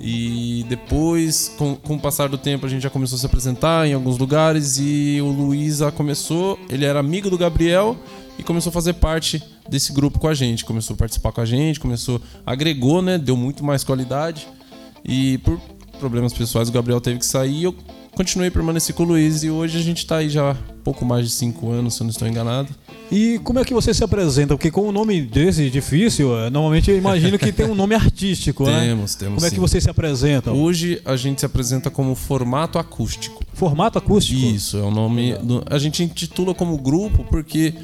E 0.00 0.64
depois, 0.68 1.52
com, 1.58 1.74
com 1.74 1.96
o 1.96 2.00
passar 2.00 2.28
do 2.28 2.38
tempo, 2.38 2.64
a 2.66 2.68
gente 2.68 2.82
já 2.82 2.90
começou 2.90 3.16
a 3.16 3.18
se 3.18 3.26
apresentar 3.26 3.86
em 3.86 3.92
alguns 3.92 4.16
lugares 4.18 4.78
e 4.78 5.18
o 5.20 5.26
Luísa 5.26 5.90
começou, 5.90 6.58
ele 6.68 6.84
era 6.84 7.00
amigo 7.00 7.28
do 7.28 7.36
Gabriel 7.36 7.96
e 8.38 8.42
começou 8.42 8.70
a 8.70 8.72
fazer 8.72 8.94
parte 8.94 9.42
desse 9.68 9.92
grupo 9.92 10.18
com 10.18 10.28
a 10.28 10.34
gente, 10.34 10.64
começou 10.64 10.94
a 10.94 10.96
participar 10.96 11.32
com 11.32 11.40
a 11.40 11.44
gente, 11.44 11.80
começou, 11.80 12.20
agregou, 12.46 13.02
né, 13.02 13.18
deu 13.18 13.36
muito 13.36 13.64
mais 13.64 13.84
qualidade. 13.84 14.48
E 15.04 15.38
por 15.38 15.60
problemas 15.98 16.32
pessoais 16.32 16.68
o 16.68 16.72
Gabriel 16.72 17.00
teve 17.00 17.18
que 17.18 17.26
sair 17.26 17.64
eu 17.64 17.74
continuei 18.14 18.50
permaneci 18.50 18.92
com 18.92 19.02
o 19.02 19.06
Luiz 19.06 19.42
e 19.42 19.50
hoje 19.50 19.78
a 19.78 19.82
gente 19.82 19.98
está 19.98 20.16
aí 20.16 20.28
já 20.28 20.52
há 20.52 20.56
pouco 20.84 21.04
mais 21.04 21.26
de 21.26 21.32
cinco 21.32 21.70
anos, 21.70 21.94
se 21.94 22.02
eu 22.02 22.04
não 22.04 22.10
estou 22.10 22.28
enganado. 22.28 22.68
E 23.10 23.38
como 23.44 23.58
é 23.58 23.64
que 23.64 23.74
você 23.74 23.92
se 23.92 24.02
apresenta? 24.04 24.54
Porque 24.54 24.70
com 24.70 24.88
um 24.88 24.92
nome 24.92 25.22
desse 25.22 25.68
difícil, 25.70 26.36
é, 26.38 26.50
normalmente 26.50 26.90
eu 26.90 26.96
imagino 26.96 27.38
que 27.38 27.52
tem 27.52 27.66
um 27.66 27.74
nome 27.74 27.94
artístico, 27.94 28.64
né? 28.66 28.86
Temos, 28.86 29.14
temos. 29.14 29.34
Como 29.36 29.46
é 29.46 29.50
que 29.50 29.60
você 29.60 29.80
se 29.80 29.90
apresenta? 29.90 30.52
Hoje 30.52 31.00
a 31.04 31.16
gente 31.16 31.40
se 31.40 31.46
apresenta 31.46 31.90
como 31.90 32.14
formato 32.14 32.78
acústico. 32.78 33.44
Formato 33.52 33.98
acústico? 33.98 34.40
Isso, 34.40 34.76
é 34.76 34.82
o 34.82 34.90
nome. 34.90 35.34
Do, 35.38 35.62
a 35.68 35.78
gente 35.78 36.02
intitula 36.02 36.54
como 36.54 36.76
grupo 36.78 37.24
porque 37.24 37.74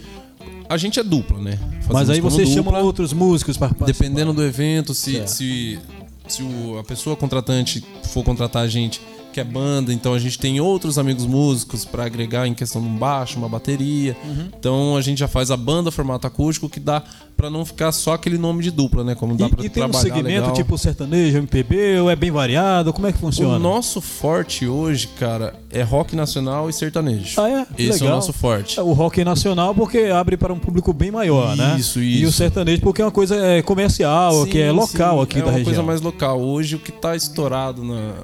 a 0.69 0.77
gente 0.77 1.01
é 1.01 1.03
dupla, 1.03 1.39
né? 1.39 1.59
Fazemos 1.83 1.93
Mas 1.93 2.11
aí 2.11 2.21
você 2.21 2.45
dupla, 2.45 2.55
chama 2.55 2.79
outros 2.79 3.13
músicos 3.13 3.57
para 3.57 3.75
Dependendo 3.85 4.33
do 4.33 4.43
evento, 4.43 4.95
se, 4.95 5.27
se, 5.27 5.79
se 6.27 6.43
o, 6.43 6.79
a 6.79 6.85
pessoa 6.85 7.17
contratante 7.17 7.85
for 8.05 8.25
contratar 8.25 8.63
a 8.63 8.69
gente 8.69 9.01
que 9.39 9.41
é 9.41 9.45
banda, 9.45 9.93
então 9.93 10.15
a 10.15 10.19
gente 10.19 10.37
tem 10.37 10.61
outros 10.61 10.99
amigos 10.99 11.25
músicos 11.25 11.85
para 11.85 12.05
agregar 12.05 12.49
em 12.49 12.55
questão 12.55 12.83
de 12.83 12.89
um 12.89 12.97
baixo, 12.97 13.39
uma 13.39 13.49
bateria. 13.49 14.17
Uhum. 14.25 14.49
Então 14.59 14.97
a 14.97 15.01
gente 15.01 15.19
já 15.19 15.29
faz 15.29 15.53
a 15.53 15.57
banda 15.57 15.93
formato 15.93 16.27
acústico 16.27 16.69
que 16.69 16.81
dá 16.81 17.05
para 17.37 17.49
não 17.49 17.65
ficar 17.65 17.93
só 17.93 18.15
aquele 18.15 18.37
nome 18.37 18.65
de 18.65 18.73
dupla, 18.73 19.05
né? 19.05 19.15
Como 19.15 19.37
dá 19.37 19.47
e, 19.47 19.49
trabalhar 19.49 19.67
E 19.67 19.71
tem 19.71 19.85
um 19.85 19.93
segmento 19.93 20.41
legal. 20.41 20.53
tipo 20.55 20.77
sertanejo, 20.77 21.39
MPB, 21.39 22.01
ou 22.01 22.11
é 22.11 22.17
bem 22.17 22.33
variado? 22.33 22.93
Como 22.93 23.07
é 23.07 23.13
que 23.13 23.19
funciona? 23.19 23.55
O 23.55 23.59
nosso 23.61 24.01
forte 24.01 24.67
hoje, 24.67 25.07
cara, 25.07 25.55
é 25.71 25.83
rock 25.83 26.17
nacional 26.17 26.69
e 26.69 26.73
sertanejo. 26.73 27.41
Ah, 27.41 27.49
é? 27.49 27.67
Esse 27.79 28.01
legal. 28.01 28.09
é 28.09 28.11
o 28.11 28.15
nosso 28.17 28.33
forte. 28.33 28.81
É, 28.81 28.83
o 28.83 28.93
rock 28.93 29.23
nacional 29.23 29.73
porque 29.73 29.99
abre 30.13 30.37
para 30.37 30.53
um 30.53 30.59
público 30.59 30.93
bem 30.93 31.13
maior, 31.13 31.53
isso, 31.53 31.63
né? 31.63 31.77
Isso, 31.79 32.01
isso. 32.01 32.23
E 32.25 32.27
o 32.27 32.33
sertanejo 32.33 32.83
porque 32.83 33.01
é 33.01 33.05
uma 33.05 33.13
coisa 33.13 33.37
é, 33.37 33.63
comercial, 33.63 34.43
sim, 34.43 34.51
que 34.51 34.61
é 34.61 34.73
local 34.73 35.19
sim, 35.19 35.23
aqui 35.23 35.39
é 35.39 35.43
da 35.43 35.51
região. 35.53 35.55
É 35.55 35.59
uma 35.59 35.65
coisa 35.65 35.83
mais 35.85 36.01
local. 36.01 36.41
Hoje 36.41 36.75
o 36.75 36.81
que 36.81 36.91
está 36.91 37.15
estourado 37.15 37.85
na 37.85 38.15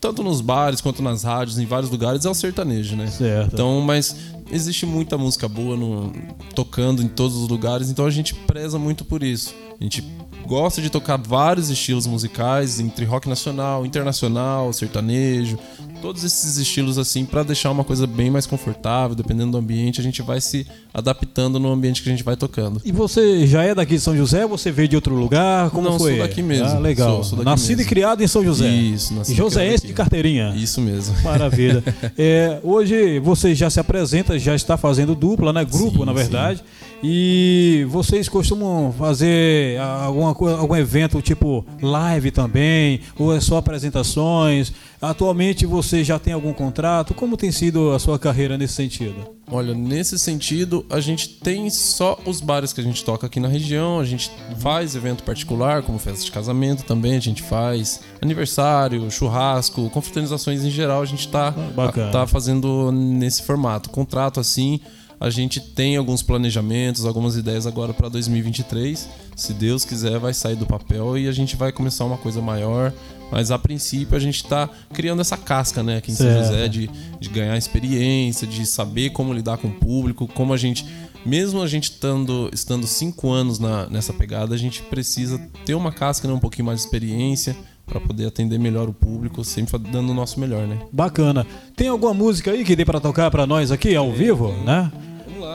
tanto 0.00 0.22
nos 0.22 0.40
bares 0.40 0.80
quanto 0.80 1.02
nas 1.02 1.22
rádios, 1.22 1.58
em 1.58 1.66
vários 1.66 1.90
lugares, 1.90 2.24
é 2.24 2.30
o 2.30 2.34
sertanejo, 2.34 2.96
né? 2.96 3.06
Certo. 3.08 3.52
Então, 3.52 3.80
mas 3.80 4.16
existe 4.50 4.86
muita 4.86 5.18
música 5.18 5.48
boa 5.48 5.76
no, 5.76 6.12
tocando 6.54 7.02
em 7.02 7.08
todos 7.08 7.36
os 7.36 7.48
lugares, 7.48 7.90
então 7.90 8.06
a 8.06 8.10
gente 8.10 8.34
preza 8.34 8.78
muito 8.78 9.04
por 9.04 9.22
isso. 9.22 9.54
A 9.78 9.82
gente 9.82 10.04
gosta 10.46 10.80
de 10.80 10.88
tocar 10.88 11.16
vários 11.16 11.68
estilos 11.68 12.06
musicais, 12.06 12.78
entre 12.78 13.04
rock 13.04 13.28
nacional, 13.28 13.84
internacional, 13.84 14.72
sertanejo, 14.72 15.58
todos 16.00 16.22
esses 16.24 16.56
estilos 16.56 16.98
assim 16.98 17.24
para 17.24 17.42
deixar 17.42 17.70
uma 17.70 17.82
coisa 17.84 18.06
bem 18.06 18.30
mais 18.30 18.46
confortável, 18.46 19.14
dependendo 19.16 19.52
do 19.52 19.58
ambiente, 19.58 20.00
a 20.00 20.04
gente 20.04 20.22
vai 20.22 20.40
se 20.40 20.66
adaptando 20.92 21.58
no 21.58 21.70
ambiente 21.70 22.02
que 22.02 22.08
a 22.08 22.12
gente 22.12 22.22
vai 22.24 22.36
tocando. 22.36 22.80
E 22.84 22.92
você 22.92 23.46
já 23.46 23.62
é 23.62 23.74
daqui 23.74 23.94
de 23.94 24.00
São 24.00 24.16
José? 24.16 24.46
Você 24.46 24.70
veio 24.70 24.88
de 24.88 24.96
outro 24.96 25.14
lugar? 25.14 25.70
Como 25.70 25.88
Não, 25.90 25.98
foi? 25.98 26.16
sou 26.16 26.26
daqui 26.26 26.42
mesmo. 26.42 26.66
Ah, 26.66 26.78
legal. 26.78 27.16
Sou- 27.16 27.24
sou 27.24 27.38
daqui 27.38 27.44
Nascido 27.50 27.78
mesmo. 27.78 27.82
e 27.82 27.84
criado 27.86 28.22
em 28.22 28.26
São 28.26 28.44
José. 28.44 28.68
Isso, 28.68 29.14
nascido 29.14 29.34
E 29.34 29.36
Joséense 29.36 29.76
aqui. 29.78 29.86
de 29.88 29.92
carteirinha. 29.92 30.54
Isso 30.56 30.80
mesmo. 30.80 31.14
Maravilha. 31.24 31.82
É, 32.16 32.60
hoje 32.62 33.18
você 33.20 33.54
já 33.54 33.68
se 33.70 33.80
apresenta, 33.80 34.38
já 34.38 34.54
está 34.54 34.76
fazendo 34.76 35.14
dupla, 35.14 35.52
né? 35.52 35.64
Grupo, 35.64 35.98
Sim, 36.00 36.04
na 36.04 36.12
verdade. 36.12 36.62
E 37.08 37.86
vocês 37.88 38.28
costumam 38.28 38.92
fazer 38.92 39.78
alguma, 39.80 40.34
coisa- 40.34 40.58
algum 40.58 40.74
evento 40.74 41.22
tipo 41.22 41.64
live 41.80 42.32
também? 42.32 43.00
Ou 43.16 43.32
é 43.32 43.38
só 43.38 43.58
apresentações? 43.58 44.72
Atualmente 45.00 45.64
você 45.66 46.02
já 46.02 46.18
tem 46.18 46.32
algum 46.32 46.52
contrato? 46.52 47.14
Como 47.14 47.36
tem 47.36 47.52
sido 47.52 47.92
a 47.92 48.00
sua 48.00 48.18
carreira 48.18 48.58
nesse 48.58 48.74
sentido? 48.74 49.14
Olha, 49.48 49.72
nesse 49.72 50.18
sentido, 50.18 50.84
a 50.90 50.98
gente 50.98 51.28
tem 51.28 51.70
só 51.70 52.18
os 52.26 52.40
bares 52.40 52.72
que 52.72 52.80
a 52.80 52.84
gente 52.84 53.04
toca 53.04 53.28
aqui 53.28 53.38
na 53.38 53.46
região, 53.46 54.00
a 54.00 54.04
gente 54.04 54.28
faz 54.58 54.96
evento 54.96 55.22
particular, 55.22 55.82
como 55.82 56.00
festa 56.00 56.24
de 56.24 56.32
casamento 56.32 56.82
também, 56.82 57.16
a 57.16 57.20
gente 57.20 57.40
faz 57.42 58.00
aniversário, 58.20 59.08
churrasco, 59.12 59.88
confraternizações 59.90 60.64
em 60.64 60.70
geral, 60.70 61.02
a 61.02 61.06
gente 61.06 61.28
tá, 61.28 61.52
bacana. 61.52 62.10
tá 62.10 62.26
fazendo 62.26 62.90
nesse 62.90 63.44
formato. 63.44 63.90
Contrato 63.90 64.40
assim, 64.40 64.80
a 65.18 65.30
gente 65.30 65.60
tem 65.60 65.96
alguns 65.96 66.22
planejamentos, 66.22 67.04
algumas 67.04 67.36
ideias 67.36 67.66
agora 67.66 67.94
para 67.94 68.08
2023. 68.08 69.08
Se 69.34 69.52
Deus 69.54 69.84
quiser, 69.84 70.18
vai 70.18 70.34
sair 70.34 70.56
do 70.56 70.66
papel 70.66 71.16
e 71.16 71.28
a 71.28 71.32
gente 71.32 71.56
vai 71.56 71.72
começar 71.72 72.04
uma 72.04 72.18
coisa 72.18 72.40
maior. 72.40 72.92
Mas 73.30 73.50
a 73.50 73.58
princípio 73.58 74.16
a 74.16 74.20
gente 74.20 74.44
tá 74.44 74.68
criando 74.92 75.20
essa 75.20 75.36
casca, 75.36 75.82
né, 75.82 75.96
aqui 75.96 76.12
em 76.12 76.14
São. 76.14 76.30
José, 76.30 76.68
de, 76.68 76.88
de 77.18 77.28
ganhar 77.28 77.56
experiência, 77.56 78.46
de 78.46 78.64
saber 78.64 79.10
como 79.10 79.32
lidar 79.32 79.58
com 79.58 79.68
o 79.68 79.72
público, 79.72 80.28
como 80.28 80.52
a 80.52 80.56
gente, 80.56 80.86
mesmo 81.24 81.60
a 81.60 81.66
gente 81.66 81.90
estando, 81.90 82.48
estando 82.52 82.86
cinco 82.86 83.32
anos 83.32 83.58
na, 83.58 83.88
nessa 83.88 84.12
pegada, 84.12 84.54
a 84.54 84.58
gente 84.58 84.80
precisa 84.82 85.40
ter 85.64 85.74
uma 85.74 85.90
casca, 85.90 86.28
né, 86.28 86.34
um 86.34 86.38
pouquinho 86.38 86.66
mais 86.66 86.80
de 86.80 86.86
experiência 86.86 87.56
para 87.84 88.00
poder 88.00 88.26
atender 88.26 88.58
melhor 88.58 88.88
o 88.88 88.92
público, 88.92 89.44
sempre 89.44 89.78
dando 89.78 90.10
o 90.10 90.14
nosso 90.14 90.40
melhor, 90.40 90.66
né? 90.66 90.78
Bacana. 90.92 91.46
Tem 91.76 91.86
alguma 91.86 92.12
música 92.12 92.50
aí 92.50 92.64
que 92.64 92.74
dê 92.74 92.84
para 92.84 92.98
tocar 92.98 93.30
para 93.30 93.46
nós 93.46 93.70
aqui 93.70 93.94
ao 93.94 94.12
vivo, 94.12 94.52
né? 94.64 94.90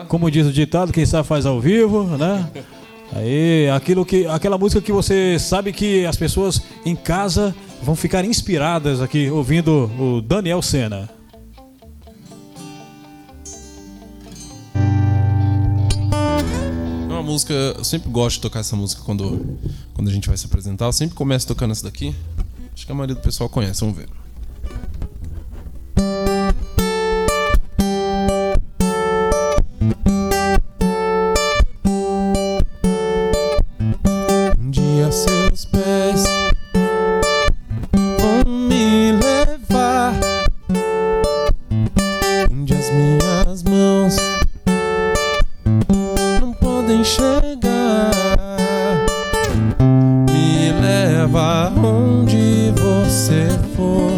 Como 0.08 0.30
diz 0.30 0.48
o 0.48 0.52
ditado, 0.52 0.92
quem 0.92 1.06
sabe 1.06 1.28
faz 1.28 1.46
ao 1.46 1.60
vivo, 1.60 2.04
né? 2.18 2.50
Aí, 3.14 3.70
aquilo 3.70 4.06
que, 4.06 4.26
aquela 4.26 4.58
música 4.58 4.82
que 4.82 4.92
você 4.92 5.38
sabe 5.38 5.74
que 5.74 6.06
as 6.06 6.16
pessoas 6.16 6.62
em 6.86 6.96
casa 6.96 7.54
vão 7.84 7.96
ficar 7.96 8.24
inspiradas 8.24 9.02
aqui 9.02 9.30
ouvindo 9.30 9.92
o 10.00 10.22
Daniel 10.22 10.62
Sena. 10.62 11.10
É 17.10 17.12
uma 17.12 17.24
música, 17.24 17.54
eu 17.54 17.84
sempre 17.84 18.10
gosto 18.10 18.38
de 18.38 18.42
tocar 18.44 18.62
essa 18.62 18.78
música 18.78 19.02
quando, 19.04 19.58
quando 19.94 20.08
a 20.10 20.14
gente 20.14 20.30
vai 20.30 20.38
se 20.38 20.46
apresentar. 20.46 20.86
Eu 20.86 20.94
sempre 20.94 21.16
começo 21.16 21.46
tocando 21.46 21.72
essa 21.72 21.84
daqui. 21.84 22.16
Acho 22.74 22.86
que 22.86 22.92
a 22.92 22.96
maioria 22.96 23.16
do 23.16 23.22
pessoal 23.22 23.50
conhece, 23.50 23.82
vamos 23.82 23.98
ver. 23.98 24.21
Chegar. 47.04 48.12
Me 50.32 50.72
leva 50.82 51.72
onde 51.78 52.72
você 52.72 53.48
for. 53.76 54.12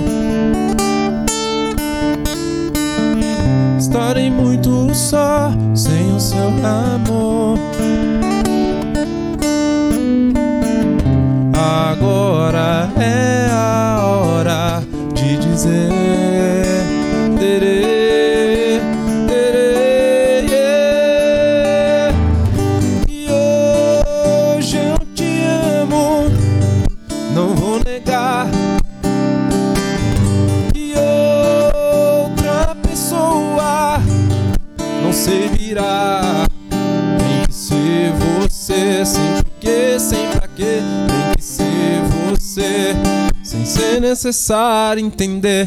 Estarei 3.78 4.30
muito 4.30 4.94
só 4.94 5.52
sem 5.76 6.16
o 6.16 6.20
seu 6.20 6.50
amor. 6.66 7.43
Necessário 44.24 45.04
entender. 45.04 45.66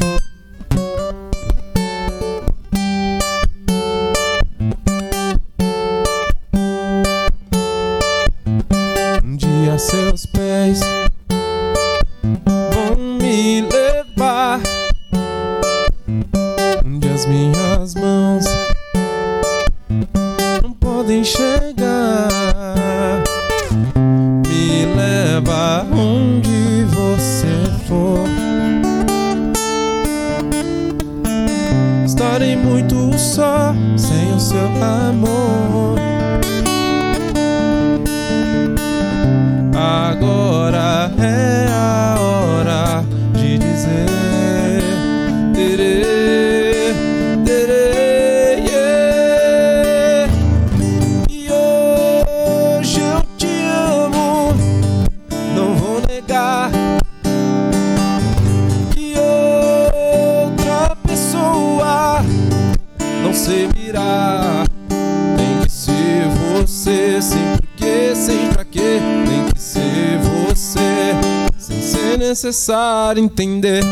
Necessário 72.37 73.23
entender. 73.23 73.83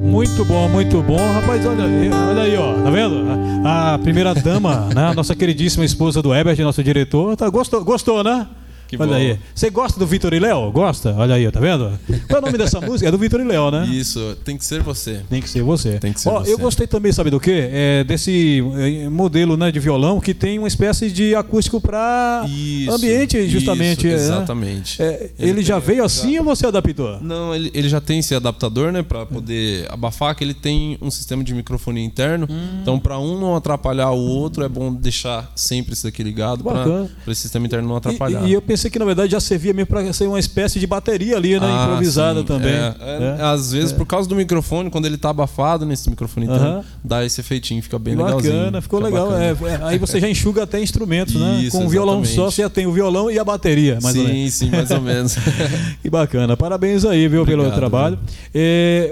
Muito 0.00 0.44
bom, 0.44 0.68
muito 0.68 1.00
bom. 1.02 1.16
Rapaz, 1.16 1.64
olha, 1.64 1.84
olha 1.84 2.42
aí, 2.42 2.56
ó. 2.56 2.74
Tá 2.82 2.90
vendo? 2.90 3.24
A, 3.64 3.98
primeira 4.02 4.34
dama, 4.34 4.88
né? 4.92 5.06
A 5.06 5.14
nossa 5.14 5.36
queridíssima 5.36 5.84
esposa 5.84 6.20
do 6.20 6.34
Herbert, 6.34 6.58
nosso 6.58 6.82
diretor. 6.82 7.36
Tá, 7.36 7.48
gostou, 7.48 7.84
gostou, 7.84 8.24
né? 8.24 8.48
Que 8.96 9.02
Olha 9.02 9.12
bom. 9.12 9.16
aí. 9.16 9.38
Você 9.54 9.70
gosta 9.70 9.98
do 9.98 10.06
Vitor 10.06 10.32
e 10.32 10.38
Léo? 10.38 10.70
Gosta? 10.70 11.14
Olha 11.16 11.34
aí, 11.34 11.50
tá 11.50 11.60
vendo? 11.60 11.98
Qual 12.28 12.36
é 12.36 12.38
o 12.38 12.46
nome 12.46 12.58
dessa 12.58 12.80
música? 12.82 13.08
É 13.08 13.10
do 13.10 13.18
Vitor 13.18 13.40
e 13.40 13.44
Léo, 13.44 13.70
né? 13.70 13.86
Isso, 13.86 14.36
tem 14.44 14.56
que 14.56 14.64
ser 14.64 14.82
você. 14.82 15.22
Tem 15.28 15.40
que 15.40 15.48
ser 15.48 15.62
você. 15.62 15.98
Tem 15.98 16.12
que 16.12 16.20
ser 16.20 16.28
Ó, 16.28 16.40
você. 16.40 16.52
Eu 16.52 16.58
gostei 16.58 16.86
também, 16.86 17.12
sabe 17.12 17.30
do 17.30 17.40
quê? 17.40 17.68
É 17.72 18.04
desse 18.04 18.62
é, 18.76 19.08
modelo 19.08 19.56
né, 19.56 19.70
de 19.70 19.80
violão 19.80 20.20
que 20.20 20.34
tem 20.34 20.58
uma 20.58 20.68
espécie 20.68 21.10
de 21.10 21.34
acústico 21.34 21.80
para 21.80 22.44
ambiente, 22.90 23.48
justamente. 23.48 24.06
Isso, 24.06 24.08
né? 24.08 24.14
exatamente. 24.14 25.02
É, 25.02 25.30
ele, 25.38 25.50
ele 25.50 25.62
já 25.62 25.78
veio 25.78 26.04
assim 26.04 26.38
ou 26.38 26.44
você 26.44 26.66
adaptou? 26.66 27.20
Não, 27.20 27.54
ele, 27.54 27.70
ele 27.74 27.88
já 27.88 28.00
tem 28.00 28.18
esse 28.18 28.34
adaptador, 28.34 28.92
né, 28.92 29.02
para 29.02 29.26
poder 29.26 29.86
abafar, 29.90 30.34
que 30.34 30.44
ele 30.44 30.54
tem 30.54 30.98
um 31.00 31.10
sistema 31.10 31.42
de 31.42 31.54
microfone 31.54 32.04
interno. 32.04 32.46
Hum. 32.50 32.80
Então, 32.82 32.98
para 32.98 33.18
um 33.18 33.38
não 33.38 33.56
atrapalhar 33.56 34.10
o 34.10 34.18
outro, 34.18 34.64
é 34.64 34.68
bom 34.68 34.92
deixar 34.92 35.52
sempre 35.54 35.94
isso 35.94 36.06
aqui 36.06 36.22
ligado 36.22 36.64
para 36.64 37.08
esse 37.28 37.42
sistema 37.42 37.66
interno 37.66 37.88
não 37.88 37.96
atrapalhar. 37.96 38.44
E, 38.44 38.50
e, 38.50 38.52
eu 38.52 38.62
pensei 38.62 38.83
que 38.90 38.98
na 38.98 39.04
verdade 39.04 39.32
já 39.32 39.40
servia 39.40 39.72
mesmo 39.72 39.86
para 39.86 40.12
ser 40.12 40.26
uma 40.26 40.38
espécie 40.38 40.78
de 40.78 40.86
bateria 40.86 41.36
ali, 41.36 41.58
né? 41.58 41.66
Ah, 41.66 41.84
improvisada 41.84 42.40
sim. 42.40 42.46
também. 42.46 42.72
É, 42.72 42.94
é, 43.00 43.36
é. 43.38 43.42
Às 43.42 43.72
vezes, 43.72 43.92
é. 43.92 43.94
por 43.94 44.06
causa 44.06 44.28
do 44.28 44.34
microfone, 44.34 44.90
quando 44.90 45.06
ele 45.06 45.16
tá 45.16 45.30
abafado 45.30 45.86
nesse 45.86 46.08
microfone, 46.10 46.46
então, 46.46 46.84
dá 47.02 47.24
esse 47.24 47.40
efeitinho, 47.40 47.82
fica 47.82 47.98
bem 47.98 48.16
bacana, 48.16 48.36
legalzinho. 48.36 48.58
Bacana, 48.58 48.82
ficou 48.82 49.00
legal. 49.00 49.36
É, 49.36 49.50
é, 49.50 49.80
aí 49.82 49.98
você 49.98 50.20
já 50.20 50.28
enxuga 50.28 50.62
até 50.64 50.82
instrumentos, 50.82 51.34
né? 51.34 51.60
Isso, 51.62 51.76
Com 51.76 51.84
um 51.84 51.88
violão 51.88 52.24
só, 52.24 52.50
você 52.50 52.62
já 52.62 52.70
tem 52.70 52.86
o 52.86 52.92
violão 52.92 53.30
e 53.30 53.38
a 53.38 53.44
bateria, 53.44 53.98
mais 54.02 54.14
sim, 54.14 54.22
ou 54.22 54.28
menos. 54.28 54.54
Sim, 54.54 54.70
mais 54.70 54.90
ou 54.90 55.00
menos. 55.00 55.36
que 56.02 56.10
bacana. 56.10 56.56
Parabéns 56.56 57.04
aí, 57.04 57.28
viu, 57.28 57.42
Obrigado, 57.42 57.64
pelo 57.64 57.74
trabalho. 57.74 58.18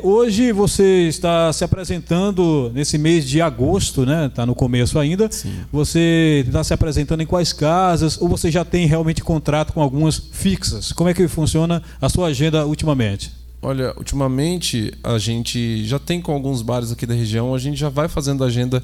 hoje 0.02 0.52
você 0.52 1.08
está 1.08 1.52
se 1.52 1.64
apresentando 1.64 2.70
nesse 2.74 2.98
mês 2.98 3.28
de 3.28 3.40
agosto, 3.40 4.04
né? 4.04 4.30
Tá 4.34 4.44
no 4.44 4.54
começo 4.54 4.98
ainda. 4.98 5.28
Sim. 5.30 5.52
Você 5.72 6.44
está 6.46 6.64
se 6.64 6.74
apresentando 6.74 7.22
em 7.22 7.26
quais 7.26 7.52
casas? 7.52 8.20
Ou 8.20 8.28
você 8.28 8.50
já 8.50 8.64
tem 8.64 8.86
realmente 8.86 9.22
contrato 9.22 9.51
com 9.72 9.82
algumas 9.82 10.16
fixas? 10.18 10.92
Como 10.92 11.08
é 11.08 11.14
que 11.14 11.28
funciona 11.28 11.82
a 12.00 12.08
sua 12.08 12.28
agenda 12.28 12.66
ultimamente? 12.66 13.32
Olha, 13.60 13.94
ultimamente 13.96 14.92
a 15.04 15.18
gente 15.18 15.84
já 15.86 15.98
tem 15.98 16.20
com 16.20 16.32
alguns 16.32 16.62
bares 16.62 16.90
aqui 16.90 17.06
da 17.06 17.14
região, 17.14 17.54
a 17.54 17.58
gente 17.58 17.78
já 17.78 17.88
vai 17.88 18.08
fazendo 18.08 18.42
agenda 18.42 18.82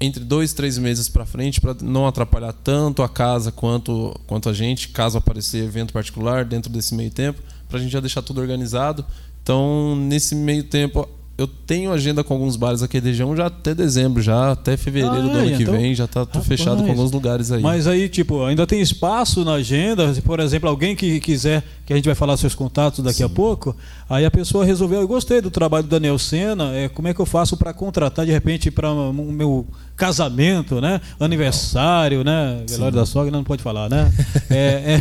entre 0.00 0.22
dois, 0.22 0.52
três 0.52 0.78
meses 0.78 1.08
para 1.08 1.26
frente 1.26 1.60
para 1.60 1.74
não 1.82 2.06
atrapalhar 2.06 2.52
tanto 2.52 3.02
a 3.02 3.08
casa 3.08 3.50
quanto, 3.50 4.18
quanto 4.26 4.48
a 4.48 4.52
gente, 4.52 4.88
caso 4.88 5.18
aparecer 5.18 5.64
evento 5.64 5.92
particular 5.92 6.44
dentro 6.44 6.70
desse 6.70 6.94
meio 6.94 7.10
tempo, 7.10 7.40
para 7.68 7.78
a 7.78 7.82
gente 7.82 7.92
já 7.92 8.00
deixar 8.00 8.22
tudo 8.22 8.40
organizado. 8.40 9.04
Então, 9.42 9.96
nesse 9.96 10.34
meio 10.34 10.64
tempo, 10.64 11.08
eu 11.36 11.48
tenho 11.48 11.92
agenda 11.92 12.22
com 12.22 12.34
alguns 12.34 12.56
bares 12.56 12.82
aqui 12.82 13.00
da 13.00 13.08
região 13.08 13.36
já 13.36 13.46
até 13.46 13.74
dezembro, 13.74 14.22
já 14.22 14.52
até 14.52 14.76
fevereiro 14.76 15.16
ah, 15.16 15.20
do 15.20 15.30
ano 15.30 15.50
é, 15.50 15.56
que 15.56 15.62
então, 15.64 15.74
vem, 15.74 15.94
já 15.94 16.06
tá 16.06 16.24
fechado 16.42 16.82
com 16.84 16.90
alguns 16.90 17.10
lugares 17.10 17.50
aí. 17.50 17.60
Mas 17.60 17.88
aí, 17.88 18.08
tipo, 18.08 18.44
ainda 18.44 18.64
tem 18.66 18.80
espaço 18.80 19.44
na 19.44 19.54
agenda, 19.54 20.14
por 20.24 20.38
exemplo, 20.38 20.68
alguém 20.68 20.94
que 20.94 21.18
quiser, 21.18 21.64
que 21.86 21.92
a 21.92 21.96
gente 21.96 22.06
vai 22.06 22.14
falar 22.14 22.36
seus 22.36 22.54
contatos 22.54 23.04
daqui 23.04 23.18
Sim. 23.18 23.24
a 23.24 23.28
pouco, 23.28 23.76
aí 24.08 24.24
a 24.24 24.30
pessoa 24.30 24.64
resolveu, 24.64 25.00
eu 25.00 25.08
gostei 25.08 25.40
do 25.40 25.50
trabalho 25.50 25.84
do 25.84 25.90
Daniel 25.90 26.18
Sena, 26.18 26.74
é, 26.74 26.88
como 26.88 27.08
é 27.08 27.14
que 27.14 27.20
eu 27.20 27.26
faço 27.26 27.56
para 27.56 27.74
contratar 27.74 28.24
de 28.24 28.32
repente 28.32 28.70
para 28.70 28.90
o 28.90 29.12
meu 29.12 29.66
casamento, 29.94 30.80
né? 30.80 31.00
Aniversário, 31.20 32.24
né? 32.24 32.64
Velório 32.68 32.96
da 32.96 33.06
sogra 33.06 33.30
não 33.30 33.44
pode 33.44 33.62
falar, 33.62 33.88
né? 33.90 34.12
é, 34.50 35.00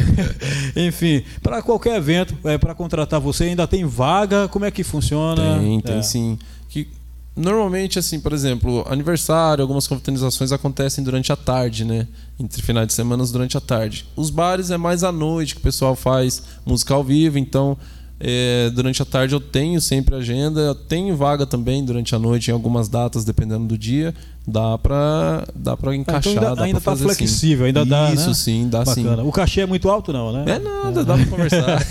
é, 0.75 0.87
enfim, 0.87 1.23
para 1.41 1.61
qualquer 1.61 1.95
evento, 1.95 2.35
é, 2.43 2.57
para 2.57 2.75
contratar 2.75 3.19
você 3.19 3.45
ainda 3.45 3.65
tem 3.65 3.85
vaga, 3.85 4.47
como 4.47 4.65
é 4.65 4.71
que 4.71 4.83
funciona? 4.83 5.59
Tem, 5.59 5.79
tem 5.79 5.97
é. 5.97 6.01
sim. 6.01 6.37
Que 6.69 6.87
normalmente 7.35 7.97
assim, 7.97 8.19
por 8.19 8.33
exemplo, 8.33 8.85
aniversário, 8.87 9.61
algumas 9.61 9.87
confraternizações 9.87 10.51
acontecem 10.51 11.03
durante 11.03 11.31
a 11.31 11.35
tarde, 11.35 11.83
né? 11.83 12.07
Entre 12.39 12.61
finais 12.61 12.87
de 12.87 12.93
semana 12.93 13.25
durante 13.25 13.57
a 13.57 13.61
tarde. 13.61 14.05
Os 14.15 14.29
bares 14.29 14.71
é 14.71 14.77
mais 14.77 15.03
à 15.03 15.11
noite 15.11 15.55
que 15.55 15.61
o 15.61 15.63
pessoal 15.63 15.95
faz 15.95 16.43
música 16.65 16.93
ao 16.93 17.03
vivo, 17.03 17.37
então 17.37 17.77
é, 18.25 18.69
durante 18.69 19.01
a 19.01 19.05
tarde 19.05 19.35
eu 19.35 19.41
tenho 19.41 19.81
sempre 19.81 20.15
agenda, 20.15 20.61
eu 20.61 20.75
tenho 20.75 21.13
vaga 21.13 21.45
também 21.45 21.83
durante 21.83 22.15
a 22.15 22.19
noite 22.19 22.49
em 22.49 22.53
algumas 22.53 22.87
datas, 22.87 23.25
dependendo 23.25 23.65
do 23.65 23.77
dia. 23.77 24.15
Dá 24.47 24.77
pra, 24.77 25.45
dá 25.53 25.75
pra 25.75 25.93
encaixar. 25.93 26.31
Ah, 26.37 26.51
então 26.51 26.63
ainda, 26.63 26.77
está 26.77 26.95
flexível, 26.95 27.65
ainda 27.65 27.85
dá. 27.85 28.13
Isso 28.13 28.29
né? 28.29 28.33
sim, 28.33 28.69
dá 28.69 28.85
Bacana. 28.85 29.23
sim. 29.23 29.27
O 29.27 29.31
cachê 29.31 29.61
é 29.61 29.65
muito 29.65 29.89
alto, 29.89 30.13
não, 30.13 30.31
né? 30.31 30.55
É 30.55 30.59
nada, 30.59 31.01
é. 31.01 31.03
dá 31.03 31.17
pra 31.17 31.25
conversar. 31.25 31.85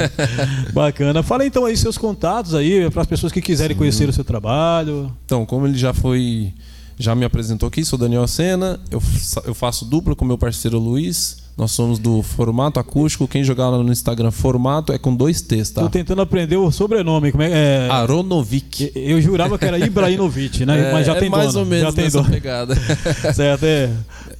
Bacana. 0.72 1.22
Fala 1.22 1.44
então 1.44 1.66
aí 1.66 1.76
seus 1.76 1.98
contatos 1.98 2.54
aí, 2.54 2.90
para 2.90 3.02
as 3.02 3.08
pessoas 3.08 3.30
que 3.30 3.42
quiserem 3.42 3.74
sim. 3.74 3.78
conhecer 3.78 4.08
o 4.08 4.12
seu 4.14 4.24
trabalho. 4.24 5.12
Então, 5.26 5.44
como 5.44 5.66
ele 5.66 5.76
já 5.76 5.92
foi. 5.92 6.54
Já 6.98 7.14
me 7.14 7.26
apresentou 7.26 7.66
aqui, 7.66 7.84
sou 7.84 7.98
Daniel 7.98 8.26
Sena, 8.26 8.80
eu, 8.90 9.02
eu 9.44 9.54
faço 9.54 9.84
dupla 9.84 10.16
com 10.16 10.24
meu 10.24 10.38
parceiro 10.38 10.78
Luiz. 10.78 11.45
Nós 11.56 11.70
somos 11.70 11.98
do 11.98 12.22
Formato 12.22 12.78
Acústico. 12.78 13.26
Quem 13.26 13.42
jogar 13.42 13.70
lá 13.70 13.82
no 13.82 13.90
Instagram, 13.90 14.30
Formato 14.30 14.92
é 14.92 14.98
com 14.98 15.16
dois 15.16 15.40
T's, 15.40 15.70
tá? 15.70 15.80
Tô 15.80 15.88
tentando 15.88 16.20
aprender 16.20 16.56
o 16.56 16.70
sobrenome. 16.70 17.32
Como 17.32 17.42
é, 17.42 17.86
é... 17.86 17.88
Aronovic. 17.90 18.92
Eu, 18.94 19.22
jurava 19.22 19.58
que 19.58 19.64
era 19.64 19.78
Ibrahimovic, 19.78 20.66
né? 20.66 20.76
É, 20.86 20.92
Mas 20.92 21.06
já 21.06 21.14
é 21.14 21.18
tem 21.18 21.30
mais 21.30 21.54
dono. 21.54 21.60
ou 21.60 21.66
menos 21.66 21.86
já 21.86 21.92
tem 21.92 22.04
nessa 22.04 22.22
pegada. 22.22 22.74
certo, 23.32 23.64
é. 23.64 23.90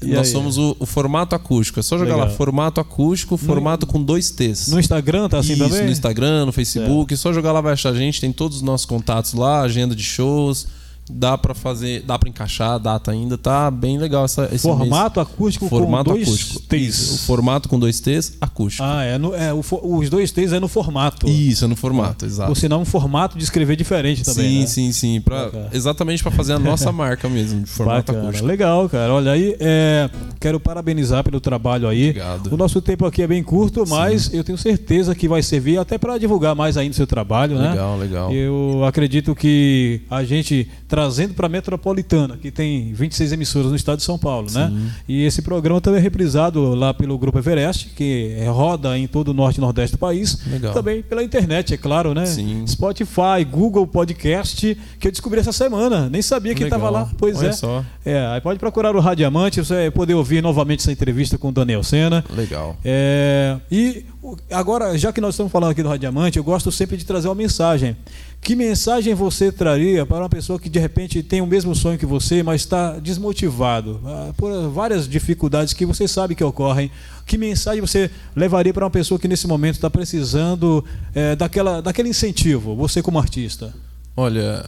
E 0.02 0.08
Nós 0.08 0.26
aí? 0.26 0.32
somos 0.32 0.58
o, 0.58 0.76
o, 0.78 0.84
Formato 0.84 1.34
Acústico. 1.34 1.80
É 1.80 1.82
só 1.82 1.96
jogar 1.96 2.16
Legal. 2.16 2.28
lá, 2.28 2.34
Formato 2.34 2.80
Acústico, 2.80 3.38
formato 3.38 3.86
no, 3.86 3.92
com 3.92 4.02
dois 4.02 4.30
T's. 4.30 4.68
No 4.68 4.78
Instagram 4.78 5.30
tá 5.30 5.38
assim 5.38 5.54
Isso, 5.54 5.64
também? 5.64 5.86
no 5.86 5.90
Instagram, 5.90 6.44
no 6.44 6.52
Facebook. 6.52 7.14
É. 7.14 7.16
Só 7.16 7.32
jogar 7.32 7.52
lá 7.52 7.62
vai 7.62 7.72
achar 7.72 7.90
a 7.90 7.94
gente. 7.94 8.20
Tem 8.20 8.30
todos 8.30 8.58
os 8.58 8.62
nossos 8.62 8.84
contatos 8.84 9.32
lá, 9.32 9.62
agenda 9.62 9.96
de 9.96 10.02
shows 10.02 10.66
dá 11.10 11.38
para 11.38 11.54
fazer, 11.54 12.02
dá 12.02 12.18
para 12.18 12.28
encaixar 12.28 12.72
a 12.72 12.78
data 12.78 13.10
ainda, 13.10 13.38
tá 13.38 13.70
bem 13.70 13.98
legal 13.98 14.24
essa 14.24 14.48
esse 14.52 14.62
formato 14.62 15.20
mês. 15.20 15.28
acústico 15.28 15.68
formato 15.68 16.10
com 16.10 16.16
dois 16.16 16.28
acústico. 16.28 16.60
T's. 16.68 17.10
O 17.10 17.18
formato 17.26 17.68
com 17.68 17.78
dois 17.78 18.00
T's, 18.00 18.36
acústico. 18.40 18.84
Ah, 18.84 19.04
é, 19.04 19.18
no, 19.18 19.34
é 19.34 19.52
o, 19.52 19.62
os 19.82 20.10
dois 20.10 20.32
T's 20.32 20.52
é 20.52 20.60
no 20.60 20.68
formato. 20.68 21.28
Isso, 21.28 21.64
é 21.64 21.68
no 21.68 21.76
formato, 21.76 22.24
é. 22.24 22.28
exato. 22.28 22.48
Ou 22.48 22.54
senão 22.54 22.82
um 22.82 22.84
formato 22.84 23.38
de 23.38 23.44
escrever 23.44 23.76
diferente 23.76 24.24
também. 24.24 24.50
Sim, 24.50 24.60
né? 24.60 24.66
sim, 24.66 24.92
sim, 24.92 25.20
para 25.20 25.68
exatamente 25.72 26.22
para 26.22 26.32
fazer 26.32 26.54
a 26.54 26.58
nossa 26.58 26.90
marca 26.92 27.28
mesmo, 27.28 27.62
de 27.62 27.70
formato 27.70 28.12
Bacana. 28.12 28.24
acústico. 28.24 28.46
Legal, 28.48 28.88
cara. 28.88 29.12
Olha 29.12 29.32
aí, 29.32 29.56
é, 29.60 30.10
quero 30.46 30.60
parabenizar 30.60 31.24
pelo 31.24 31.40
trabalho 31.40 31.88
aí. 31.88 32.10
Obrigado. 32.10 32.52
O 32.52 32.56
nosso 32.56 32.80
tempo 32.80 33.04
aqui 33.04 33.20
é 33.20 33.26
bem 33.26 33.42
curto, 33.42 33.84
mas 33.88 34.26
sim. 34.26 34.36
eu 34.36 34.44
tenho 34.44 34.56
certeza 34.56 35.12
que 35.12 35.26
vai 35.26 35.42
servir 35.42 35.76
até 35.76 35.98
para 35.98 36.16
divulgar 36.18 36.54
mais 36.54 36.76
ainda 36.76 36.92
o 36.92 36.94
seu 36.94 37.06
trabalho, 37.06 37.56
legal, 37.56 37.96
né? 37.96 38.04
Legal, 38.04 38.28
legal. 38.28 38.32
Eu 38.32 38.84
acredito 38.84 39.34
que 39.34 40.02
a 40.08 40.22
gente 40.22 40.68
trazendo 40.86 41.34
para 41.34 41.48
Metro 41.48 41.72
Metropolitana, 41.72 42.36
que 42.36 42.52
tem 42.52 42.92
26 42.92 43.32
emissoras 43.32 43.70
no 43.70 43.76
estado 43.76 43.98
de 43.98 44.04
São 44.04 44.16
Paulo, 44.16 44.46
né? 44.52 44.68
Sim. 44.68 44.74
né? 44.74 44.94
E 45.08 45.24
esse 45.24 45.42
programa 45.42 45.80
também 45.80 45.98
é 45.98 46.02
reprisado 46.02 46.74
lá 46.76 46.94
pelo 46.94 47.18
Grupo 47.18 47.38
Everest, 47.38 47.88
que 47.96 48.36
roda 48.48 48.96
em 48.96 49.08
todo 49.08 49.28
o 49.30 49.34
norte 49.34 49.56
e 49.56 49.60
nordeste 49.60 49.96
do 49.96 49.98
país. 49.98 50.38
Legal. 50.46 50.72
Também 50.72 51.02
pela 51.02 51.24
internet, 51.24 51.74
é 51.74 51.76
claro, 51.76 52.14
né? 52.14 52.24
Sim. 52.24 52.64
Spotify, 52.68 53.44
Google 53.50 53.86
Podcast, 53.86 54.78
que 55.00 55.08
eu 55.08 55.10
descobri 55.10 55.40
essa 55.40 55.52
semana. 55.52 56.08
Nem 56.08 56.22
sabia 56.22 56.54
que 56.54 56.62
estava 56.62 56.88
lá. 56.88 57.10
Pois 57.18 57.38
Olha 57.38 57.48
é. 57.48 57.52
Só. 57.52 57.84
É, 58.04 58.24
aí 58.26 58.40
pode 58.40 58.60
procurar 58.60 58.94
o 58.94 59.00
Radiamante, 59.00 59.58
você 59.58 59.74
vai 59.74 59.90
poder 59.90 60.14
ouvir 60.14 60.35
novamente 60.42 60.80
essa 60.80 60.92
entrevista 60.92 61.38
com 61.38 61.48
o 61.48 61.52
Daniel 61.52 61.82
Sena. 61.82 62.24
Legal. 62.30 62.76
É, 62.84 63.56
e 63.70 64.04
agora, 64.50 64.96
já 64.96 65.12
que 65.12 65.20
nós 65.20 65.34
estamos 65.34 65.52
falando 65.52 65.70
aqui 65.70 65.82
do 65.82 65.88
Radiamante, 65.88 66.38
eu 66.38 66.44
gosto 66.44 66.70
sempre 66.72 66.96
de 66.96 67.04
trazer 67.04 67.28
uma 67.28 67.34
mensagem. 67.34 67.96
Que 68.40 68.54
mensagem 68.54 69.14
você 69.14 69.50
traria 69.50 70.06
para 70.06 70.18
uma 70.18 70.28
pessoa 70.28 70.58
que 70.58 70.68
de 70.68 70.78
repente 70.78 71.22
tem 71.22 71.40
o 71.40 71.46
mesmo 71.46 71.74
sonho 71.74 71.98
que 71.98 72.06
você, 72.06 72.42
mas 72.42 72.60
está 72.60 72.98
desmotivado 72.98 74.00
ah, 74.04 74.32
por 74.36 74.68
várias 74.70 75.08
dificuldades 75.08 75.72
que 75.72 75.84
você 75.84 76.06
sabe 76.06 76.34
que 76.34 76.44
ocorrem? 76.44 76.90
Que 77.26 77.36
mensagem 77.36 77.80
você 77.80 78.08
levaria 78.36 78.72
para 78.72 78.84
uma 78.84 78.90
pessoa 78.90 79.18
que 79.18 79.26
nesse 79.26 79.48
momento 79.48 79.74
está 79.74 79.90
precisando 79.90 80.84
é, 81.12 81.34
daquela, 81.34 81.80
daquele 81.80 82.08
incentivo, 82.08 82.76
você 82.76 83.02
como 83.02 83.18
artista? 83.18 83.74
Olha, 84.16 84.64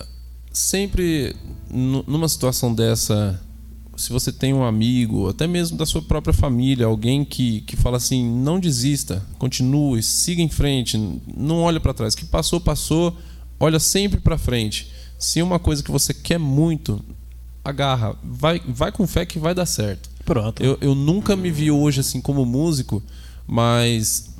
sempre 0.53 1.37
numa 1.71 2.29
situação 2.29 2.75
dessa, 2.75 3.41
se 3.99 4.13
você 4.13 4.33
tem 4.33 4.55
um 4.55 4.65
amigo, 4.65 5.29
até 5.29 5.47
mesmo 5.47 5.77
da 5.77 5.85
sua 5.85 6.01
própria 6.01 6.33
família, 6.33 6.87
alguém 6.87 7.25
que, 7.25 7.63
que 7.63 7.77
fala 7.77 7.97
assim: 7.97 8.25
não 8.25 8.61
desista, 8.61 9.27
continue, 9.39 10.03
siga 10.03 10.41
em 10.41 10.49
frente, 10.49 10.97
não 11.37 11.63
olhe 11.63 11.81
para 11.81 11.93
trás. 11.93 12.15
O 12.15 12.17
que 12.17 12.25
passou, 12.25 12.61
passou 12.61 13.17
olha 13.59 13.79
sempre 13.79 14.21
para 14.21 14.39
frente. 14.39 14.91
Se 15.19 15.41
é 15.41 15.45
uma 15.45 15.59
coisa 15.59 15.83
que 15.83 15.91
você 15.91 16.15
quer 16.15 16.39
muito, 16.39 17.05
agarra, 17.65 18.17
vai, 18.23 18.63
vai 18.67 18.93
com 18.93 19.07
fé 19.07 19.27
que 19.27 19.39
vai 19.39 19.55
dar 19.55 19.67
certo. 19.67 20.09
Pronto. 20.25 20.63
Eu, 20.63 20.79
eu 20.81 20.95
nunca 20.95 21.35
me 21.35 21.51
vi 21.51 21.71
hoje 21.71 22.01
assim 22.01 22.21
como 22.21 22.47
músico, 22.47 23.03
mas 23.47 24.31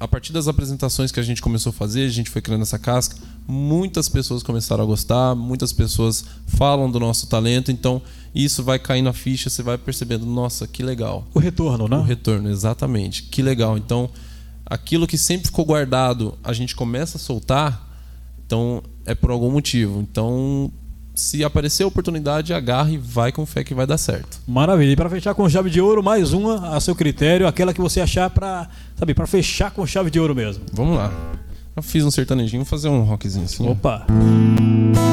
a 0.00 0.06
partir 0.06 0.32
das 0.32 0.46
apresentações 0.46 1.10
que 1.10 1.18
a 1.18 1.22
gente 1.22 1.42
começou 1.42 1.70
a 1.70 1.72
fazer, 1.72 2.06
a 2.06 2.10
gente 2.10 2.30
foi 2.30 2.40
criando 2.40 2.62
essa 2.62 2.78
casca, 2.78 3.16
muitas 3.46 4.08
pessoas 4.08 4.42
começaram 4.42 4.84
a 4.84 4.86
gostar, 4.86 5.34
muitas 5.34 5.72
pessoas 5.72 6.24
falam 6.46 6.90
do 6.90 7.00
nosso 7.00 7.26
talento, 7.26 7.72
então 7.72 8.00
isso 8.34 8.62
vai 8.62 8.78
caindo 8.78 9.08
a 9.08 9.12
ficha, 9.12 9.50
você 9.50 9.62
vai 9.62 9.76
percebendo, 9.76 10.24
nossa, 10.24 10.66
que 10.66 10.82
legal. 10.82 11.26
O 11.34 11.38
retorno, 11.38 11.88
né? 11.88 11.96
O 11.96 12.02
retorno, 12.02 12.48
exatamente. 12.48 13.24
Que 13.24 13.42
legal. 13.42 13.76
Então, 13.76 14.08
aquilo 14.64 15.06
que 15.06 15.18
sempre 15.18 15.46
ficou 15.46 15.64
guardado, 15.64 16.38
a 16.44 16.52
gente 16.52 16.76
começa 16.76 17.16
a 17.16 17.20
soltar, 17.20 17.88
então 18.46 18.82
é 19.04 19.14
por 19.14 19.30
algum 19.30 19.50
motivo. 19.50 20.00
Então 20.00 20.70
se 21.18 21.42
aparecer 21.42 21.82
a 21.82 21.86
oportunidade, 21.88 22.54
agarra 22.54 22.92
e 22.92 22.96
vai 22.96 23.32
com 23.32 23.44
fé 23.44 23.64
que 23.64 23.74
vai 23.74 23.84
dar 23.84 23.98
certo. 23.98 24.38
Maravilha. 24.46 24.92
E 24.92 24.96
para 24.96 25.10
fechar 25.10 25.34
com 25.34 25.48
chave 25.48 25.68
de 25.68 25.80
ouro, 25.80 26.00
mais 26.00 26.32
uma 26.32 26.76
a 26.76 26.80
seu 26.80 26.94
critério, 26.94 27.48
aquela 27.48 27.74
que 27.74 27.80
você 27.80 28.00
achar 28.00 28.30
para, 28.30 28.68
sabe, 28.94 29.14
para 29.14 29.26
fechar 29.26 29.72
com 29.72 29.84
chave 29.84 30.12
de 30.12 30.20
ouro 30.20 30.32
mesmo. 30.32 30.64
Vamos 30.72 30.96
lá. 30.96 31.12
Eu 31.74 31.82
fiz 31.82 32.04
um 32.04 32.10
sertanejinho, 32.12 32.62
vou 32.62 32.70
fazer 32.70 32.88
um 32.88 33.02
rockzinho 33.02 33.46
assim. 33.46 33.68
Opa. 33.68 34.06
Ei, 34.08 35.07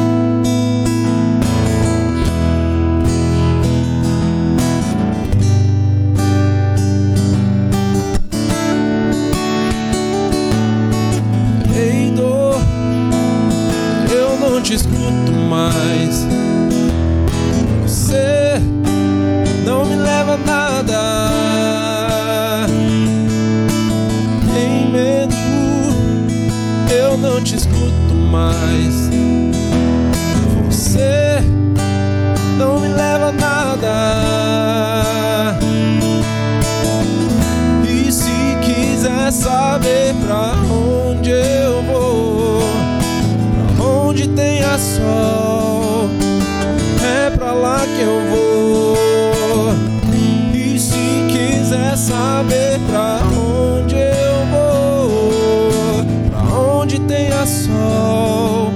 saber 52.45 52.79
pra 52.87 53.19
onde 53.37 53.95
eu 53.95 54.45
vou, 54.51 56.05
pra 56.29 56.41
onde 56.59 56.99
tem 57.01 57.29
a 57.29 57.45
sol, 57.45 58.71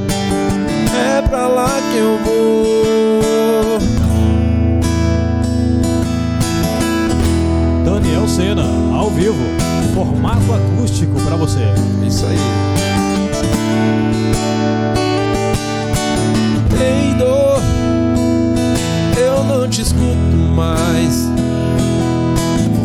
é 0.95 1.21
pra 1.27 1.47
lá 1.47 1.79
que 1.91 1.97
eu 1.97 2.17
vou. 2.25 3.79
Daniel 7.85 8.27
Sena, 8.27 8.65
ao 8.95 9.09
vivo, 9.11 9.43
formato 9.93 10.51
acústico 10.53 11.19
para 11.21 11.35
você. 11.35 11.65
Isso 12.05 12.25
aí. 12.25 12.37
Ei, 16.81 17.13
dor, 17.15 17.61
eu 19.17 19.43
não 19.43 19.69
te 19.69 19.81
escuto 19.81 20.35
mais. 20.55 21.29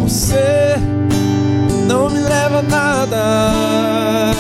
Você 0.03 0.64
leva 2.55 2.63
nada. 2.63 4.33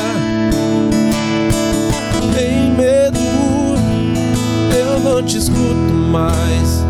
Tem 2.35 2.71
medo, 2.71 3.19
eu 4.77 5.01
não 5.01 5.23
te 5.23 5.39
escuto 5.39 5.93
mais. 6.13 6.85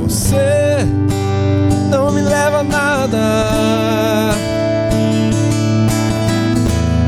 Você 0.00 0.86
não 1.90 2.12
me 2.12 2.20
leva 2.20 2.60
a 2.60 2.64
nada. 2.64 4.34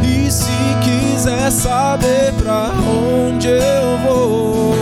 E 0.02 0.30
se 0.30 0.50
quiser 0.82 1.50
saber 1.52 2.32
pra 2.42 2.72
onde 2.80 3.48
eu 3.48 3.98
vou, 4.04 4.74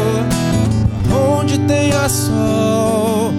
pra 1.07 1.16
onde 1.16 1.59
tem 1.59 1.92
a 1.92 2.09
sol, 2.09 3.35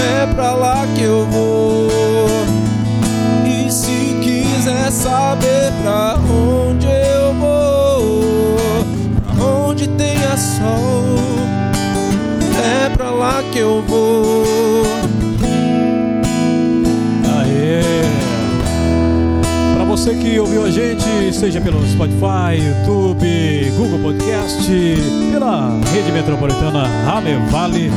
é 0.00 0.26
pra 0.34 0.54
lá 0.54 0.86
que 0.96 1.02
eu 1.02 1.26
vou. 1.26 1.43
Saber 5.04 5.70
pra 5.82 6.16
onde 6.16 6.86
eu 6.86 7.34
vou, 7.34 8.56
pra 9.36 9.44
onde 9.44 9.86
tem 9.86 10.16
a 10.24 10.34
sol, 10.34 11.18
é 12.58 12.88
pra 12.96 13.10
lá 13.10 13.42
que 13.52 13.58
eu 13.58 13.82
vou. 13.86 14.23
Que 20.34 20.40
ouviu 20.40 20.64
a 20.64 20.70
gente, 20.70 21.32
seja 21.32 21.60
pelo 21.60 21.78
Spotify, 21.86 22.58
YouTube, 22.58 23.24
Google 23.76 24.00
Podcast, 24.00 24.68
pela 25.30 25.78
rede 25.92 26.10
metropolitana 26.10 26.88
Rame 27.04 27.36
Vale 27.52 27.88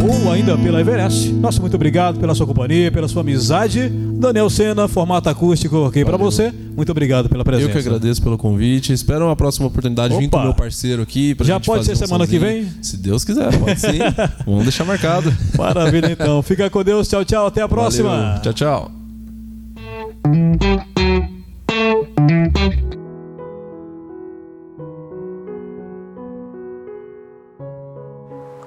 ou 0.00 0.30
ainda 0.30 0.56
pela 0.56 0.80
Everest, 0.80 1.32
nosso 1.32 1.60
muito 1.60 1.74
obrigado 1.74 2.20
pela 2.20 2.32
sua 2.32 2.46
companhia, 2.46 2.92
pela 2.92 3.08
sua 3.08 3.22
amizade. 3.22 3.88
Daniel 3.88 4.48
Sena, 4.48 4.86
formato 4.86 5.28
acústico 5.28 5.86
aqui 5.86 6.04
para 6.04 6.16
você. 6.16 6.52
Muito 6.76 6.92
obrigado 6.92 7.28
pela 7.28 7.42
presença. 7.42 7.68
Eu 7.68 7.72
que 7.72 7.88
agradeço 7.88 8.22
pelo 8.22 8.38
convite. 8.38 8.92
Espero 8.92 9.24
uma 9.24 9.34
próxima 9.34 9.66
oportunidade 9.66 10.16
vir 10.16 10.28
Opa. 10.28 10.36
com 10.36 10.42
o 10.44 10.46
meu 10.46 10.54
parceiro 10.54 11.02
aqui. 11.02 11.34
Pra 11.34 11.44
Já 11.44 11.54
gente 11.54 11.66
pode 11.66 11.84
ser 11.84 11.94
um 11.94 11.96
semana 11.96 12.24
que 12.24 12.38
sonzinho. 12.38 12.62
vem? 12.62 12.72
Se 12.80 12.96
Deus 12.98 13.24
quiser, 13.24 13.50
pode 13.58 13.80
sim. 13.80 13.98
Vamos 14.46 14.62
deixar 14.62 14.84
marcado. 14.84 15.34
Maravilha 15.58 16.12
então. 16.12 16.40
Fica 16.40 16.70
com 16.70 16.84
Deus. 16.84 17.08
Tchau, 17.08 17.24
tchau. 17.24 17.48
Até 17.48 17.62
a 17.62 17.68
próxima. 17.68 18.10
Valeu. 18.10 18.42
Tchau, 18.42 18.52
tchau. 18.52 18.92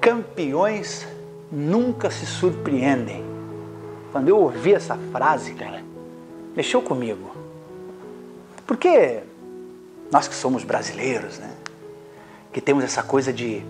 Campeões 0.04 1.06
nunca 1.50 2.10
se 2.10 2.26
surpreendem. 2.26 3.24
Quando 4.12 4.28
eu 4.28 4.38
ouvi 4.38 4.74
essa 4.74 4.98
frase, 5.10 5.54
cara, 5.54 5.82
mexeu 6.54 6.82
comigo. 6.82 7.34
Porque 8.66 9.20
nós 10.12 10.28
que 10.28 10.34
somos 10.34 10.62
brasileiros, 10.62 11.38
né? 11.38 11.50
Que 12.52 12.60
temos 12.60 12.84
essa 12.84 13.02
coisa 13.02 13.32
de 13.32 13.64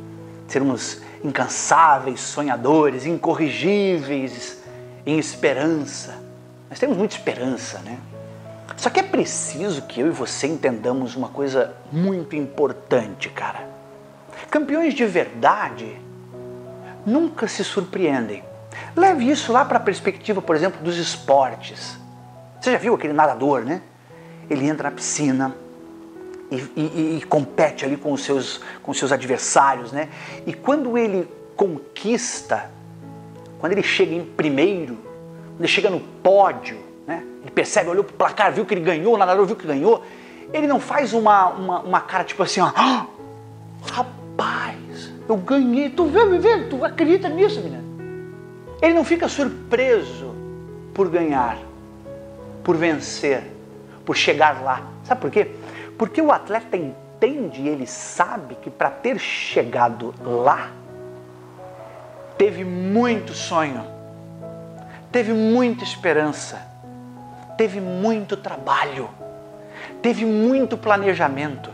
sermos 0.49 1.01
incansáveis, 1.23 2.21
sonhadores, 2.21 3.07
incorrigíveis 3.07 4.59
em 5.07 5.19
esperança. 5.19 6.21
Nós 6.69 6.79
temos 6.79 6.97
muita 6.97 7.15
esperança, 7.15 7.79
né? 7.79 7.99
Só 8.77 8.91
que 8.91 9.01
é 9.01 9.03
preciso 9.03 9.83
que 9.83 10.01
eu 10.01 10.09
e 10.09 10.11
você 10.11 10.47
entendamos 10.47 11.15
uma 11.17 11.29
coisa 11.29 11.75
muito 11.93 12.35
importante, 12.37 13.29
cara. 13.31 13.69
Campeões 14.51 14.95
de 14.95 15.05
verdade 15.07 15.97
nunca 17.07 17.47
se 17.47 17.63
surpreendem. 17.65 18.43
Leve 18.97 19.31
isso 19.31 19.53
lá 19.53 19.65
para 19.65 19.77
a 19.79 19.81
perspectiva, 19.81 20.43
por 20.43 20.57
exemplo, 20.57 20.83
dos 20.83 20.97
esportes. 20.97 21.99
Você 22.61 22.73
já 22.73 22.79
viu 22.79 22.95
aquele 22.95 23.13
nadador, 23.13 23.61
né? 23.65 23.83
Ele 24.51 24.67
entra 24.67 24.91
na 24.91 24.95
piscina 24.97 25.55
e, 26.51 26.57
e- 26.77 27.19
e 27.19 27.23
compete 27.29 27.85
ali 27.85 27.97
com 27.97 28.13
os, 28.13 28.23
seus, 28.25 28.61
com 28.83 28.91
os 28.91 28.99
seus 28.99 29.13
adversários, 29.13 29.93
né? 29.93 30.09
E 30.47 30.53
quando 30.53 30.99
ele 30.99 31.29
conquista, 31.57 32.71
quando 33.61 33.73
ele 33.73 33.83
chega 33.83 34.15
em 34.15 34.25
primeiro, 34.25 34.95
quando 35.53 35.61
ele 35.61 35.69
chega 35.69 35.89
no 35.91 36.01
pódio, 36.01 36.79
percebe, 37.55 37.91
olhou 37.91 38.05
pro 38.05 38.15
placar, 38.15 38.53
viu 38.53 38.65
que 38.65 38.75
ele 38.75 38.81
ganhou, 38.81 39.15
o 39.15 39.19
nadador 39.19 39.47
viu 39.47 39.57
que 39.57 39.67
ganhou, 39.67 40.05
ele 40.53 40.67
não 40.67 40.81
faz 40.81 41.13
uma, 41.13 41.49
uma, 41.49 41.81
uma 41.81 42.01
cara 42.01 42.25
tipo 42.25 42.43
assim, 42.43 42.61
ó, 42.61 42.71
"Ah, 42.75 43.07
rapaz, 43.91 45.13
eu 45.29 45.37
ganhei, 45.37 45.91
tu 45.91 46.07
vê, 46.07 46.25
me 46.25 46.39
vê, 46.39 46.65
tu 46.65 46.85
acredita 46.85 47.29
nisso, 47.29 47.61
menina? 47.61 47.85
Ele 48.83 48.95
não 48.95 49.05
fica 49.05 49.29
surpreso 49.29 50.35
por 50.93 51.09
ganhar, 51.09 51.59
por 52.63 52.77
vencer, 52.77 53.43
por 54.05 54.17
chegar 54.17 54.63
lá. 54.63 54.83
Sabe 55.05 55.21
por 55.21 55.31
quê? 55.31 55.51
Porque 55.97 56.21
o 56.21 56.31
atleta 56.31 56.77
entende 56.77 57.67
ele 57.67 57.87
sabe 57.87 58.55
que 58.57 58.69
para 58.69 58.91
ter 58.91 59.19
chegado 59.19 60.15
lá, 60.23 60.71
teve 62.37 62.65
muito 62.65 63.33
sonho, 63.33 63.85
teve 65.11 65.33
muita 65.33 65.85
esperança, 65.85 66.61
teve 67.57 67.81
muito 67.81 68.37
trabalho, 68.37 69.09
teve 70.03 70.25
muito 70.25 70.77
planejamento. 70.77 71.71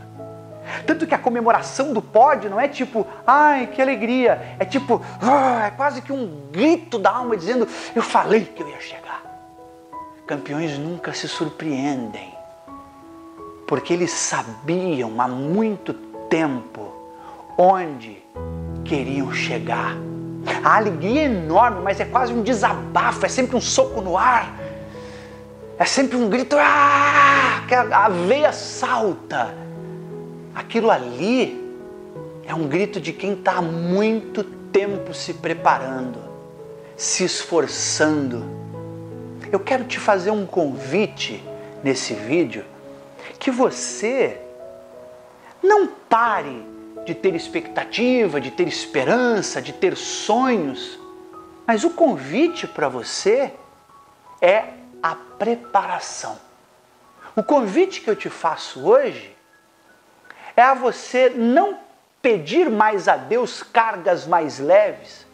Tanto 0.86 1.06
que 1.06 1.14
a 1.14 1.18
comemoração 1.18 1.92
do 1.92 2.00
pódio 2.00 2.48
não 2.48 2.60
é 2.60 2.68
tipo, 2.68 3.06
ai, 3.26 3.66
que 3.66 3.82
alegria. 3.82 4.54
É 4.58 4.64
tipo, 4.64 5.02
"Ah", 5.20 5.66
é 5.66 5.70
quase 5.70 6.00
que 6.00 6.12
um 6.12 6.48
grito 6.52 6.98
da 6.98 7.10
alma 7.10 7.36
dizendo, 7.36 7.66
eu 7.94 8.02
falei 8.02 8.44
que 8.44 8.62
eu 8.62 8.68
ia 8.68 8.80
chegar. 8.80 9.22
Campeões 10.26 10.78
nunca 10.78 11.12
se 11.12 11.26
surpreendem, 11.26 12.32
porque 13.66 13.92
eles 13.92 14.12
sabiam 14.12 15.20
há 15.20 15.26
muito 15.26 15.92
tempo 16.28 16.92
onde 17.58 18.22
queriam 18.84 19.32
chegar. 19.32 19.96
A 20.62 20.76
alegria 20.76 21.22
é 21.22 21.24
enorme, 21.24 21.80
mas 21.82 21.98
é 22.00 22.04
quase 22.04 22.32
um 22.32 22.42
desabafo, 22.42 23.26
é 23.26 23.28
sempre 23.28 23.56
um 23.56 23.60
soco 23.60 24.00
no 24.00 24.16
ar. 24.16 24.52
É 25.80 25.86
sempre 25.86 26.14
um 26.14 26.28
grito, 26.28 26.56
ah, 26.58 27.64
que 27.66 27.74
a 27.74 28.06
veia 28.10 28.52
salta. 28.52 29.54
Aquilo 30.54 30.90
ali 30.90 31.58
É 32.46 32.54
um 32.54 32.68
grito 32.68 33.00
de 33.00 33.12
quem 33.14 33.32
está 33.32 33.52
há 33.52 33.62
muito 33.62 34.44
tempo 34.44 35.14
se 35.14 35.34
preparando, 35.34 36.18
se 36.96 37.24
esforçando. 37.24 38.44
Eu 39.50 39.60
quero 39.60 39.84
te 39.84 39.98
fazer 39.98 40.32
um 40.32 40.44
convite 40.44 41.42
nesse 41.82 42.12
vídeo 42.12 42.64
que 43.38 43.50
você 43.50 44.38
não 45.62 45.86
pare 45.86 46.66
de 47.06 47.14
ter 47.14 47.34
expectativa, 47.34 48.40
de 48.40 48.50
ter 48.50 48.66
esperança, 48.68 49.62
de 49.62 49.72
ter 49.72 49.96
sonhos, 49.96 50.98
mas 51.66 51.84
o 51.84 51.90
convite 51.90 52.66
para 52.66 52.88
você 52.88 53.52
é 54.42 54.79
a 55.02 55.14
preparação. 55.14 56.38
O 57.34 57.42
convite 57.42 58.00
que 58.00 58.10
eu 58.10 58.16
te 58.16 58.28
faço 58.28 58.86
hoje 58.88 59.36
é 60.56 60.62
a 60.62 60.74
você 60.74 61.30
não 61.30 61.78
pedir 62.20 62.70
mais 62.70 63.08
a 63.08 63.16
Deus 63.16 63.62
cargas 63.62 64.26
mais 64.26 64.58
leves, 64.58 65.26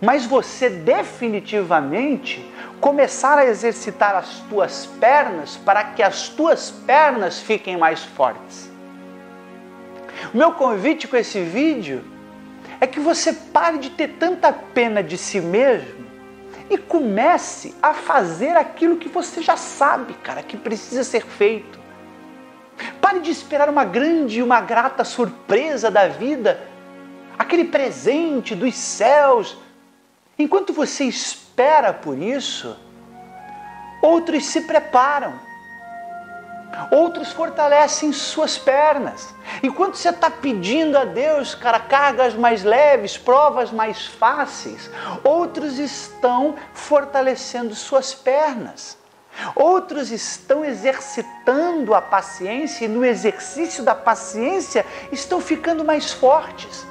mas 0.00 0.24
você 0.24 0.70
definitivamente 0.70 2.44
começar 2.80 3.38
a 3.38 3.44
exercitar 3.44 4.14
as 4.14 4.40
tuas 4.48 4.86
pernas 4.86 5.56
para 5.58 5.84
que 5.84 6.02
as 6.02 6.28
tuas 6.28 6.70
pernas 6.70 7.40
fiquem 7.40 7.76
mais 7.76 8.02
fortes. 8.02 8.70
O 10.32 10.36
meu 10.36 10.52
convite 10.52 11.08
com 11.08 11.16
esse 11.16 11.42
vídeo 11.42 12.04
é 12.80 12.86
que 12.86 13.00
você 13.00 13.32
pare 13.32 13.78
de 13.78 13.90
ter 13.90 14.08
tanta 14.18 14.52
pena 14.52 15.02
de 15.02 15.18
si 15.18 15.40
mesmo 15.40 16.09
e 16.70 16.78
comece 16.78 17.74
a 17.82 17.92
fazer 17.92 18.56
aquilo 18.56 18.96
que 18.96 19.08
você 19.08 19.42
já 19.42 19.56
sabe, 19.56 20.14
cara, 20.14 20.40
que 20.40 20.56
precisa 20.56 21.02
ser 21.02 21.26
feito. 21.26 21.80
Pare 23.00 23.18
de 23.18 23.30
esperar 23.30 23.68
uma 23.68 23.84
grande 23.84 24.38
e 24.38 24.42
uma 24.42 24.60
grata 24.60 25.04
surpresa 25.04 25.90
da 25.90 26.06
vida, 26.06 26.60
aquele 27.36 27.64
presente 27.64 28.54
dos 28.54 28.76
céus. 28.76 29.58
Enquanto 30.38 30.72
você 30.72 31.04
espera 31.04 31.92
por 31.92 32.16
isso, 32.16 32.78
outros 34.00 34.46
se 34.46 34.62
preparam, 34.62 35.34
outros 36.90 37.32
fortalecem 37.32 38.12
suas 38.12 38.58
pernas. 38.58 39.34
Enquanto 39.62 39.96
você 39.96 40.10
está 40.10 40.30
pedindo 40.30 40.96
a 40.96 41.04
Deus, 41.04 41.54
cara, 41.54 41.80
cargas 41.80 42.34
mais 42.34 42.62
leves, 42.62 43.16
provas 43.18 43.70
mais 43.70 44.06
fáceis, 44.06 44.90
outros 45.24 45.78
estão 45.78 46.54
fortalecendo 46.72 47.74
suas 47.74 48.14
pernas. 48.14 48.98
Outros 49.54 50.10
estão 50.10 50.64
exercitando 50.64 51.94
a 51.94 52.02
paciência 52.02 52.84
e 52.84 52.88
no 52.88 53.04
exercício 53.04 53.82
da 53.84 53.94
paciência 53.94 54.84
estão 55.12 55.40
ficando 55.40 55.84
mais 55.84 56.12
fortes. 56.12 56.89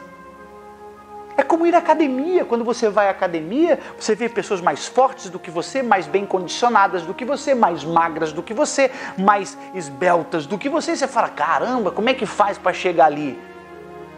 É 1.40 1.42
como 1.42 1.66
ir 1.66 1.74
à 1.74 1.78
academia. 1.78 2.44
Quando 2.44 2.66
você 2.66 2.90
vai 2.90 3.08
à 3.08 3.12
academia, 3.12 3.80
você 3.98 4.14
vê 4.14 4.28
pessoas 4.28 4.60
mais 4.60 4.88
fortes 4.88 5.30
do 5.30 5.40
que 5.40 5.50
você, 5.50 5.82
mais 5.82 6.06
bem 6.06 6.26
condicionadas 6.26 7.04
do 7.04 7.14
que 7.14 7.24
você, 7.24 7.56
mais 7.56 7.82
magras 7.82 8.34
do 8.34 8.44
que 8.44 8.54
você, 8.54 8.92
mais 9.18 9.58
esbeltas 9.74 10.46
do 10.46 10.58
que 10.58 10.68
você. 10.68 10.92
E 10.92 10.98
você 10.98 11.08
fala: 11.08 11.30
caramba, 11.30 11.92
como 11.92 12.10
é 12.10 12.14
que 12.14 12.26
faz 12.26 12.58
para 12.58 12.74
chegar 12.74 13.06
ali? 13.06 13.40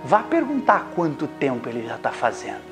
Vá 0.03 0.23
perguntar 0.23 0.87
quanto 0.95 1.27
tempo 1.27 1.69
ele 1.69 1.87
já 1.87 1.95
está 1.95 2.11
fazendo. 2.11 2.71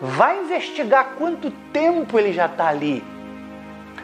Vá 0.00 0.34
investigar 0.34 1.10
quanto 1.16 1.48
tempo 1.72 2.18
ele 2.18 2.32
já 2.32 2.46
está 2.46 2.66
ali 2.66 3.04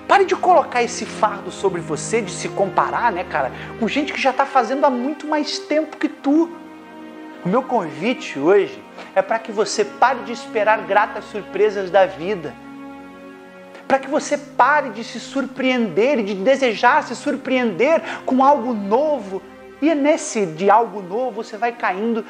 Pare 0.06 0.24
de 0.24 0.36
colocar 0.36 0.82
esse 0.84 1.04
fardo 1.04 1.50
sobre 1.50 1.80
você, 1.80 2.22
de 2.22 2.30
se 2.30 2.48
comparar, 2.48 3.10
né, 3.10 3.24
cara, 3.24 3.50
com 3.80 3.88
gente 3.88 4.12
que 4.12 4.20
já 4.20 4.30
está 4.30 4.46
fazendo 4.46 4.84
há 4.84 4.90
muito 4.90 5.26
mais 5.26 5.58
tempo 5.58 5.96
que 5.96 6.08
tu. 6.08 6.65
O 7.46 7.48
meu 7.48 7.62
convite 7.62 8.40
hoje 8.40 8.76
é 9.14 9.22
para 9.22 9.38
que 9.38 9.52
você 9.52 9.84
pare 9.84 10.24
de 10.24 10.32
esperar 10.32 10.80
gratas 10.80 11.26
surpresas 11.26 11.92
da 11.92 12.04
vida. 12.04 12.52
Para 13.86 14.00
que 14.00 14.10
você 14.10 14.36
pare 14.36 14.90
de 14.90 15.04
se 15.04 15.20
surpreender 15.20 16.18
e 16.18 16.22
de 16.24 16.34
desejar 16.34 17.04
se 17.04 17.14
surpreender 17.14 18.02
com 18.24 18.42
algo 18.42 18.74
novo. 18.74 19.40
E 19.80 19.88
é 19.88 19.94
nesse 19.94 20.44
de 20.44 20.68
algo 20.68 21.00
novo 21.00 21.44
você 21.44 21.56
vai 21.56 21.70
caindo 21.70 22.24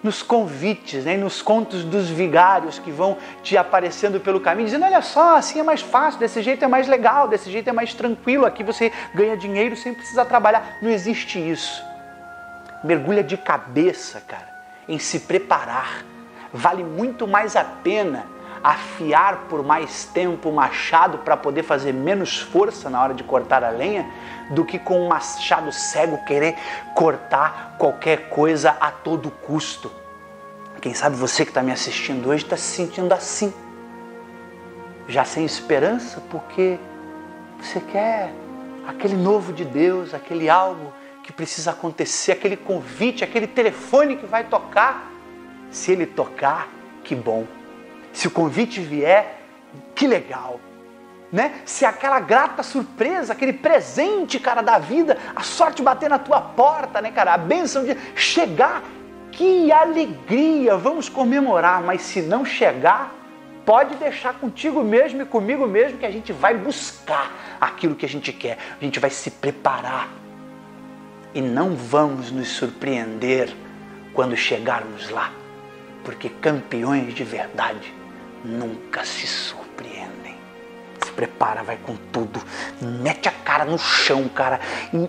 nos 0.00 0.22
convites, 0.22 1.04
né, 1.04 1.16
nos 1.16 1.42
contos 1.42 1.82
dos 1.82 2.08
vigários 2.08 2.78
que 2.78 2.92
vão 2.92 3.18
te 3.42 3.56
aparecendo 3.56 4.20
pelo 4.20 4.38
caminho, 4.38 4.66
dizendo: 4.66 4.84
olha 4.84 5.02
só, 5.02 5.38
assim 5.38 5.58
é 5.58 5.64
mais 5.64 5.82
fácil, 5.82 6.20
desse 6.20 6.40
jeito 6.40 6.64
é 6.64 6.68
mais 6.68 6.86
legal, 6.86 7.26
desse 7.26 7.50
jeito 7.50 7.68
é 7.68 7.72
mais 7.72 7.94
tranquilo, 7.94 8.46
aqui 8.46 8.62
você 8.62 8.92
ganha 9.12 9.36
dinheiro 9.36 9.74
sem 9.74 9.92
precisar 9.92 10.24
trabalhar. 10.26 10.78
Não 10.80 10.88
existe 10.88 11.40
isso. 11.40 11.82
Mergulha 12.84 13.24
de 13.24 13.36
cabeça, 13.36 14.20
cara, 14.26 14.51
em 14.88 14.98
se 14.98 15.20
preparar. 15.20 16.04
Vale 16.52 16.84
muito 16.84 17.26
mais 17.26 17.56
a 17.56 17.64
pena 17.64 18.26
afiar 18.62 19.46
por 19.48 19.64
mais 19.64 20.04
tempo 20.04 20.48
o 20.48 20.54
machado 20.54 21.18
para 21.18 21.36
poder 21.36 21.62
fazer 21.64 21.92
menos 21.92 22.40
força 22.40 22.88
na 22.88 23.02
hora 23.02 23.14
de 23.14 23.24
cortar 23.24 23.64
a 23.64 23.70
lenha 23.70 24.08
do 24.50 24.64
que 24.64 24.78
com 24.78 25.04
um 25.04 25.08
machado 25.08 25.72
cego 25.72 26.24
querer 26.24 26.56
cortar 26.94 27.74
qualquer 27.78 28.28
coisa 28.28 28.76
a 28.80 28.90
todo 28.90 29.30
custo. 29.30 29.90
Quem 30.80 30.94
sabe 30.94 31.16
você 31.16 31.44
que 31.44 31.50
está 31.50 31.62
me 31.62 31.72
assistindo 31.72 32.28
hoje 32.28 32.44
está 32.44 32.56
se 32.56 32.64
sentindo 32.64 33.12
assim, 33.12 33.52
já 35.08 35.24
sem 35.24 35.44
esperança, 35.44 36.22
porque 36.30 36.78
você 37.60 37.80
quer 37.80 38.32
aquele 38.86 39.16
novo 39.16 39.52
de 39.52 39.64
Deus, 39.64 40.12
aquele 40.12 40.48
algo 40.48 40.92
que 41.22 41.32
precisa 41.32 41.70
acontecer, 41.70 42.32
aquele 42.32 42.56
convite, 42.56 43.24
aquele 43.24 43.46
telefone 43.46 44.16
que 44.16 44.26
vai 44.26 44.44
tocar. 44.44 45.10
Se 45.70 45.92
ele 45.92 46.06
tocar, 46.06 46.68
que 47.04 47.14
bom. 47.14 47.46
Se 48.12 48.28
o 48.28 48.30
convite 48.30 48.80
vier, 48.80 49.40
que 49.94 50.06
legal 50.06 50.60
né? 51.32 51.62
Se 51.64 51.86
aquela 51.86 52.20
grata 52.20 52.62
surpresa, 52.62 53.32
aquele 53.32 53.54
presente, 53.54 54.38
cara, 54.38 54.60
da 54.60 54.78
vida, 54.78 55.16
a 55.34 55.42
sorte 55.42 55.82
bater 55.82 56.10
na 56.10 56.18
tua 56.18 56.42
porta, 56.42 57.00
né, 57.00 57.10
cara? 57.10 57.32
A 57.32 57.38
bênção 57.38 57.82
de 57.84 57.96
chegar, 58.14 58.82
que 59.30 59.72
alegria! 59.72 60.76
Vamos 60.76 61.08
comemorar, 61.08 61.82
mas 61.82 62.02
se 62.02 62.20
não 62.20 62.44
chegar, 62.44 63.14
pode 63.64 63.94
deixar 63.94 64.34
contigo 64.34 64.84
mesmo 64.84 65.22
e 65.22 65.24
comigo 65.24 65.66
mesmo 65.66 65.96
que 65.96 66.04
a 66.04 66.10
gente 66.10 66.34
vai 66.34 66.54
buscar 66.54 67.32
aquilo 67.58 67.94
que 67.94 68.04
a 68.04 68.08
gente 68.08 68.30
quer. 68.30 68.58
A 68.78 68.84
gente 68.84 69.00
vai 69.00 69.08
se 69.08 69.30
preparar. 69.30 70.21
E 71.34 71.40
não 71.40 71.74
vamos 71.74 72.30
nos 72.30 72.48
surpreender 72.48 73.54
quando 74.12 74.36
chegarmos 74.36 75.08
lá, 75.08 75.32
porque 76.04 76.28
campeões 76.28 77.14
de 77.14 77.24
verdade 77.24 77.94
nunca 78.44 79.04
se 79.04 79.26
surpreendem 79.26 79.72
prepara, 81.12 81.62
vai 81.62 81.76
com 81.76 81.96
tudo, 82.10 82.42
mete 82.80 83.28
a 83.28 83.32
cara 83.32 83.64
no 83.64 83.78
chão, 83.78 84.28
cara, 84.28 84.60
e 84.92 85.08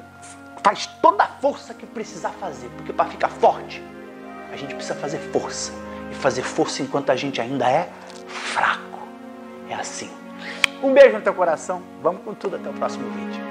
faz 0.64 0.86
toda 1.02 1.24
a 1.24 1.28
força 1.28 1.74
que 1.74 1.86
precisar 1.86 2.30
fazer, 2.32 2.70
porque 2.78 2.94
para 2.94 3.10
ficar 3.10 3.30
forte, 3.30 3.84
a 4.52 4.56
gente 4.56 4.76
precisa 4.76 4.96
fazer 4.96 5.18
força. 5.18 5.72
E 6.12 6.16
fazer 6.16 6.44
força 6.44 6.84
enquanto 6.84 7.10
a 7.10 7.16
gente 7.16 7.42
ainda 7.42 7.68
é 7.68 7.90
fraco. 8.28 9.00
É 9.68 9.74
assim. 9.74 10.12
Um 10.84 10.94
beijo 10.94 11.16
no 11.16 11.22
teu 11.22 11.34
coração. 11.34 11.82
Vamos 12.04 12.24
com 12.24 12.36
tudo 12.36 12.58
até 12.58 12.70
o 12.70 12.74
próximo 12.74 13.10
vídeo. 13.10 13.43